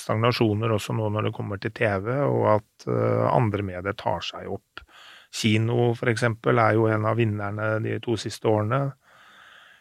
stagnasjoner 0.00 0.72
også 0.72 0.94
nå 0.96 1.10
når 1.12 1.26
det 1.26 1.32
kommer 1.36 1.60
til 1.60 1.74
TV, 1.76 2.08
og 2.24 2.46
at 2.54 2.86
andre 2.88 3.66
medier 3.68 3.98
tar 4.00 4.24
seg 4.24 4.48
opp. 4.48 4.80
Kino, 5.28 5.90
for 5.92 6.08
eksempel, 6.08 6.56
er 6.56 6.78
jo 6.78 6.88
en 6.88 7.04
av 7.04 7.20
vinnerne 7.20 7.68
de 7.84 7.98
to 8.00 8.16
siste 8.16 8.48
årene. 8.48 8.80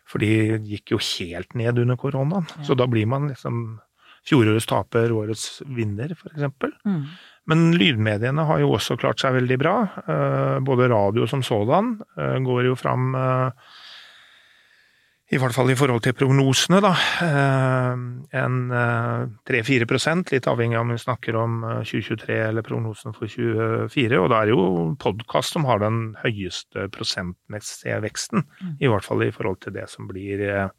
For 0.08 0.24
de 0.24 0.60
gikk 0.64 0.94
jo 0.96 1.02
helt 1.04 1.58
ned 1.60 1.80
under 1.84 2.00
koronaen. 2.00 2.48
Så 2.64 2.78
da 2.80 2.88
blir 2.88 3.08
man 3.10 3.28
liksom 3.32 3.80
fjorårets 4.28 4.68
taper, 4.68 5.12
årets 5.16 5.62
vinner, 5.68 6.14
eksempel. 6.32 6.74
Mm. 6.88 7.02
Men 7.48 7.68
lydmediene 7.80 8.44
har 8.48 8.60
jo 8.60 8.74
også 8.76 8.98
klart 9.00 9.22
seg 9.24 9.38
veldig 9.38 9.58
bra. 9.62 9.76
Eh, 10.04 10.58
Både 10.68 10.90
radio 10.92 11.28
som 11.32 11.44
sådan 11.46 11.94
eh, 12.20 12.38
går 12.44 12.68
jo 12.68 12.76
fram 12.80 13.16
eh, 13.16 13.76
i 15.28 15.38
hvert 15.42 15.52
fall 15.52 15.68
i 15.74 15.76
forhold 15.76 16.06
til 16.06 16.14
prognosene, 16.16 16.78
da. 16.84 16.94
eh, 17.26 18.04
En 18.40 18.56
eh, 18.72 19.26
3-4 19.50 20.32
litt 20.32 20.48
avhengig 20.48 20.78
av 20.80 20.86
om 20.86 20.94
vi 20.94 20.98
snakker 21.04 21.36
om 21.36 21.58
eh, 21.68 21.82
2023 21.84 22.38
eller 22.48 22.64
prognosen 22.64 23.12
for 23.18 23.28
2024. 23.28 24.22
Og 24.24 24.30
da 24.32 24.40
er 24.42 24.46
det 24.48 24.56
jo 24.56 24.96
podkast 25.04 25.52
som 25.58 25.66
har 25.68 25.80
den 25.84 26.16
høyeste 26.24 26.88
prosentmessige 26.96 28.00
veksten. 28.06 28.46
I 28.80 28.88
hvert 28.88 29.04
fall 29.04 29.26
i 29.28 29.32
forhold 29.36 29.60
til 29.66 29.76
det 29.76 29.90
som 29.92 30.08
blir 30.08 30.46
eh, 30.48 30.70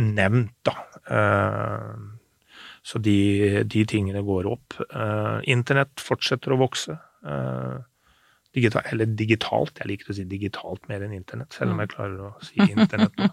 nevnt, 0.00 0.56
da. 0.64 0.78
Eh, 1.10 1.96
Så 2.84 2.98
de, 3.00 3.62
de 3.64 3.84
tingene 3.88 4.20
går 4.24 4.44
opp. 4.48 4.74
Eh, 4.92 5.38
Internett 5.52 6.00
fortsetter 6.04 6.52
å 6.52 6.58
vokse. 6.60 6.96
Eh, 8.54 8.60
Digital, 8.60 8.82
eller 8.92 9.06
digitalt, 9.06 9.78
jeg 9.80 9.88
liker 9.88 10.10
å 10.12 10.14
si 10.14 10.24
digitalt 10.30 10.86
mer 10.88 11.02
enn 11.02 11.14
internett, 11.16 11.52
selv 11.52 11.74
om 11.74 11.80
jeg 11.82 11.90
klarer 11.90 12.20
å 12.22 12.30
si 12.44 12.60
internett 12.62 13.16
nå. 13.18 13.26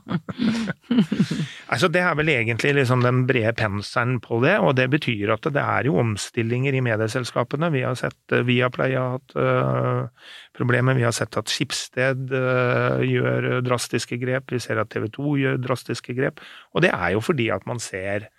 altså, 1.71 1.89
det 1.93 2.01
er 2.01 2.15
vel 2.17 2.31
egentlig 2.33 2.73
liksom 2.79 3.03
den 3.05 3.23
brede 3.29 3.53
penselen 3.59 4.19
på 4.23 4.41
det, 4.41 4.57
og 4.59 4.75
det 4.79 4.89
betyr 4.91 5.35
at 5.35 5.45
det 5.53 5.61
er 5.61 5.89
jo 5.89 5.99
omstillinger 6.01 6.73
i 6.73 6.83
medieselskapene. 6.85 7.69
Vi 7.73 7.85
har 7.85 7.97
sett 7.99 8.33
uh, 8.33 8.41
Viaplay 8.47 8.97
har 8.97 9.19
hatt 9.19 9.37
uh, 9.37 10.33
problemer, 10.57 10.97
vi 10.97 11.05
har 11.05 11.15
sett 11.15 11.37
at 11.37 11.51
Skipsted 11.51 12.33
uh, 12.33 13.01
gjør 13.05 13.61
drastiske 13.65 14.17
grep, 14.21 14.51
vi 14.51 14.61
ser 14.63 14.81
at 14.81 14.91
TV 14.93 15.09
2 15.13 15.37
gjør 15.45 15.65
drastiske 15.69 16.17
grep, 16.17 16.41
og 16.73 16.85
det 16.85 16.93
er 16.97 17.13
jo 17.15 17.23
fordi 17.23 17.51
at 17.53 17.67
man 17.69 17.81
ser 17.81 18.31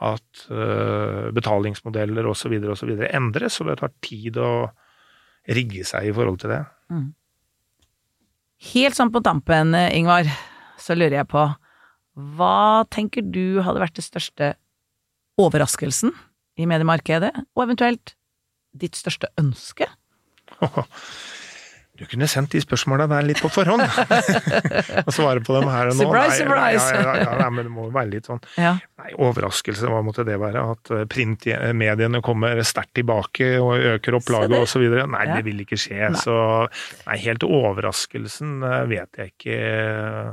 at 0.00 0.46
uh, 0.48 1.28
betalingsmodeller 1.36 2.32
osv. 2.32 2.56
osv. 2.72 2.94
endres, 3.10 3.60
og 3.60 3.68
det 3.68 3.82
tar 3.82 3.92
tid 4.00 4.40
å 4.40 4.52
rigge 5.48 5.84
seg 5.88 6.10
i 6.10 6.14
forhold 6.14 6.40
til 6.42 6.52
det. 6.52 6.60
Helt 8.74 8.96
sånn 8.96 9.12
på 9.12 9.22
tampen, 9.24 9.74
eh, 9.74 9.96
Ingvar, 9.96 10.28
så 10.80 10.96
lurer 10.96 11.22
jeg 11.22 11.30
på 11.30 11.46
Hva 12.36 12.84
tenker 12.90 13.22
du 13.24 13.62
hadde 13.64 13.80
vært 13.80 13.96
det 13.96 14.04
største 14.04 14.54
overraskelsen 15.40 16.12
i 16.60 16.66
mediemarkedet, 16.68 17.30
og 17.56 17.64
eventuelt 17.64 18.14
ditt 18.76 18.98
største 18.98 19.30
ønske? 19.40 19.88
Du 22.00 22.06
kunne 22.08 22.24
sendt 22.32 22.54
de 22.54 22.62
spørsmåla 22.64 23.04
der 23.10 23.26
litt 23.28 23.42
på 23.44 23.50
forhånd, 23.52 23.82
og 25.06 25.12
svare 25.12 25.42
på 25.44 25.52
dem 25.58 25.68
her 25.68 25.90
og 25.90 25.98
nå. 25.98 26.06
Surprise, 26.06 26.30
Nei, 26.32 26.38
surprise! 26.38 26.94
Ja, 26.96 27.02
ja, 27.04 27.16
ja, 27.26 27.34
nei, 27.42 27.48
men 27.58 27.68
det 27.68 27.72
må 27.74 27.84
jo 27.90 27.92
være 27.92 28.12
litt 28.14 28.30
sånn. 28.30 28.40
Nei, 28.56 29.10
overraskelse, 29.20 29.90
hva 29.92 30.00
måtte 30.06 30.24
det 30.24 30.38
være? 30.40 30.64
At 30.74 30.92
eh, 30.96 31.04
printmediene 31.12 32.22
kommer 32.24 32.62
sterkt 32.64 32.94
tilbake 32.96 33.52
og 33.60 33.76
øker 33.94 34.16
opplaget 34.16 34.56
osv.? 34.62 34.86
Nei, 35.12 35.24
det 35.34 35.44
vil 35.44 35.60
ikke 35.66 35.76
skje. 35.80 36.00
Nei. 36.08 36.22
Så 36.24 36.36
nei, 37.04 37.18
helt 37.26 37.44
overraskelsen 37.44 38.62
eh, 38.64 38.78
vet 38.90 39.20
jeg 39.20 39.34
ikke 39.34 39.58
eh, 39.60 40.30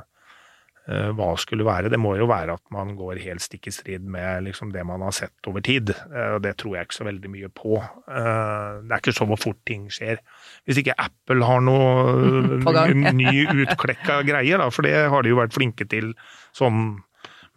hva 0.87 1.33
skulle 1.37 1.65
være. 1.67 1.89
Det 1.91 1.99
må 1.99 2.13
jo 2.15 2.25
være 2.29 2.53
at 2.55 2.63
man 2.71 2.93
går 2.95 3.19
helt 3.25 3.41
stikk 3.43 3.67
i 3.67 3.73
strid 3.75 4.05
med 4.07 4.45
liksom, 4.45 4.69
det 4.71 4.85
man 4.87 5.01
har 5.03 5.11
sett 5.11 5.49
over 5.51 5.59
tid. 5.65 5.89
Eh, 5.91 6.35
Og 6.37 6.41
det 6.45 6.55
tror 6.57 6.75
jeg 6.77 6.87
ikke 6.87 6.97
så 6.99 7.07
veldig 7.09 7.31
mye 7.33 7.49
på. 7.51 7.77
Eh, 8.07 8.81
Det 8.87 8.91
er 8.95 9.01
ikke 9.01 9.15
så 9.17 9.27
hvor 9.27 9.37
fort 9.41 9.59
ting 9.67 9.89
skjer. 9.91 10.21
Hvis 10.65 10.79
ikke 10.79 10.95
Apple 10.97 11.43
har 11.43 11.59
noe 11.59 12.61
ny 13.17 13.33
utklekka 13.65 14.21
greier, 14.27 14.57
da, 14.63 14.69
for 14.71 14.87
det 14.87 14.95
har 15.11 15.21
de 15.23 15.29
jo 15.35 15.41
vært 15.41 15.55
flinke 15.57 15.87
til 15.91 16.13
sånn 16.55 17.01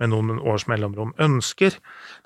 med 0.00 0.08
noen 0.14 0.38
års 0.40 0.64
mellomrom. 0.66 1.12
Ønsker 1.20 1.74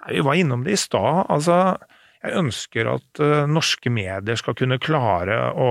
Nei, 0.04 0.14
Vi 0.14 0.20
var 0.22 0.34
innom 0.38 0.62
det 0.64 0.72
i 0.76 0.80
stad. 0.80 1.26
Altså, 1.28 1.76
jeg 2.24 2.40
ønsker 2.40 2.88
at 2.88 3.20
eh, 3.20 3.44
norske 3.50 3.90
medier 3.92 4.38
skal 4.40 4.56
kunne 4.56 4.80
klare 4.82 5.36
å, 5.60 5.70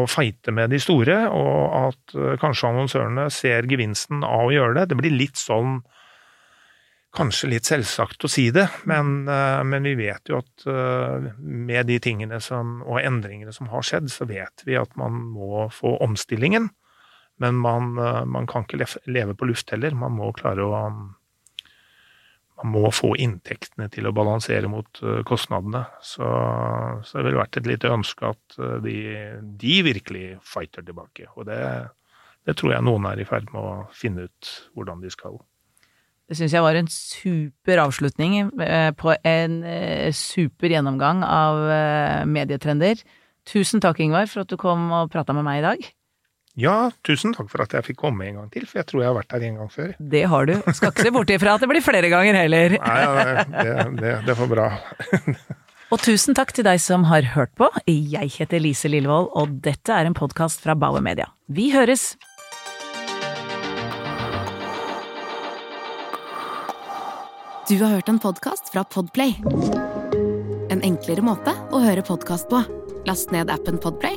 å 0.00 0.04
fighte 0.10 0.54
med 0.54 0.72
de 0.74 0.80
store, 0.82 1.18
og 1.30 1.76
at 1.78 2.16
eh, 2.16 2.34
kanskje 2.42 2.72
annonsørene 2.72 3.28
ser 3.30 3.68
gevinsten 3.70 4.24
av 4.26 4.48
å 4.48 4.54
gjøre 4.54 4.80
det. 4.80 4.88
Det 4.90 5.02
blir 5.02 5.18
litt 5.24 5.40
sånn 5.40 5.82
Kanskje 7.12 7.50
litt 7.50 7.68
selvsagt 7.68 8.24
å 8.24 8.28
si 8.32 8.46
det, 8.56 8.62
men, 8.88 9.26
eh, 9.28 9.58
men 9.68 9.84
vi 9.84 9.90
vet 9.98 10.30
jo 10.32 10.38
at 10.38 10.62
med 11.36 11.90
de 11.90 11.98
tingene 12.00 12.38
som, 12.40 12.78
og 12.86 13.02
endringene 13.02 13.52
som 13.52 13.68
har 13.68 13.84
skjedd, 13.84 14.08
så 14.08 14.24
vet 14.30 14.64
vi 14.64 14.78
at 14.80 14.96
man 14.96 15.18
må 15.34 15.66
få 15.76 15.98
omstillingen. 16.06 16.70
Men 17.44 17.60
man, 17.60 17.92
man 18.32 18.48
kan 18.48 18.64
ikke 18.64 18.88
leve 19.12 19.36
på 19.36 19.50
luft 19.50 19.74
heller. 19.76 19.92
Man 19.92 20.16
må 20.16 20.30
klare 20.32 20.64
å 20.64 20.72
man 22.62 22.72
må 22.74 22.90
få 22.94 23.12
inntektene 23.20 23.88
til 23.92 24.06
å 24.08 24.14
balansere 24.14 24.70
mot 24.70 25.02
eh, 25.02 25.22
kostnadene. 25.28 25.84
Så, 26.04 26.26
så 27.06 27.18
det 27.18 27.26
ville 27.26 27.40
vært 27.40 27.58
et 27.60 27.68
lite 27.68 27.92
ønske 27.92 28.32
at 28.32 28.58
eh, 28.58 28.76
de, 28.84 28.96
de 29.60 29.78
virkelig 29.86 30.26
fighter 30.46 30.84
tilbake. 30.86 31.28
Og 31.36 31.46
det, 31.48 31.62
det 32.46 32.56
tror 32.58 32.76
jeg 32.76 32.86
noen 32.86 33.08
er 33.10 33.22
i 33.22 33.28
ferd 33.28 33.50
med 33.54 33.62
å 33.62 33.72
finne 33.96 34.28
ut 34.28 34.52
hvordan 34.76 35.02
de 35.02 35.12
skal. 35.12 35.40
Det 36.30 36.38
syns 36.38 36.54
jeg 36.54 36.64
var 36.64 36.78
en 36.78 36.88
super 36.92 37.82
avslutning 37.82 38.38
eh, 38.64 38.92
på 38.96 39.16
en 39.16 39.58
super 40.16 40.72
gjennomgang 40.72 41.26
av 41.26 41.64
medietrender. 42.30 43.02
Tusen 43.48 43.82
takk, 43.82 43.98
Ingvar, 44.00 44.30
for 44.30 44.44
at 44.44 44.52
du 44.52 44.56
kom 44.60 44.86
og 44.94 45.10
prata 45.12 45.34
med 45.34 45.44
meg 45.48 45.60
i 45.60 45.66
dag. 45.66 45.90
Ja, 46.60 46.90
tusen 47.00 47.32
takk 47.32 47.48
for 47.48 47.64
at 47.64 47.72
jeg 47.72 47.86
fikk 47.86 47.98
komme 48.02 48.26
en 48.28 48.36
gang 48.36 48.48
til, 48.52 48.66
for 48.68 48.82
jeg 48.82 48.88
tror 48.90 49.00
jeg 49.00 49.08
har 49.08 49.16
vært 49.16 49.32
her 49.32 49.44
en 49.46 49.54
gang 49.62 49.70
før. 49.72 49.92
Det 50.12 50.22
har 50.28 50.48
du. 50.50 50.52
Skal 50.76 50.90
ikke 50.92 51.06
se 51.06 51.12
bort 51.14 51.30
ifra 51.32 51.54
at 51.56 51.64
det 51.64 51.68
blir 51.70 51.84
flere 51.84 52.10
ganger 52.12 52.36
heller. 52.42 52.74
Nei, 52.76 52.96
ja, 53.00 53.36
det, 53.48 53.76
det, 54.02 54.12
det 54.26 54.36
får 54.36 54.50
bra. 54.52 54.66
Og 55.92 56.00
tusen 56.00 56.36
takk 56.36 56.52
til 56.56 56.64
deg 56.64 56.80
som 56.80 57.06
har 57.08 57.24
hørt 57.34 57.52
på. 57.60 57.68
Jeg 57.88 58.28
heter 58.36 58.60
Lise 58.64 58.88
Lillevold, 58.92 59.30
og 59.36 59.56
dette 59.64 59.92
er 59.92 60.08
en 60.08 60.16
podkast 60.16 60.60
fra 60.64 60.76
Bauer 60.76 61.04
Media. 61.04 61.28
Vi 61.52 61.70
høres! 61.72 62.14
Du 67.68 67.76
har 67.80 67.94
hørt 67.94 68.08
en 68.12 68.20
podkast 68.20 68.72
fra 68.72 68.84
Podplay. 68.84 69.36
En 70.72 70.80
enklere 70.84 71.24
måte 71.24 71.52
å 71.72 71.80
høre 71.80 72.04
podkast 72.04 72.48
på. 72.52 72.60
Last 73.08 73.32
ned 73.32 73.52
appen 73.52 73.80
Podplay, 73.80 74.16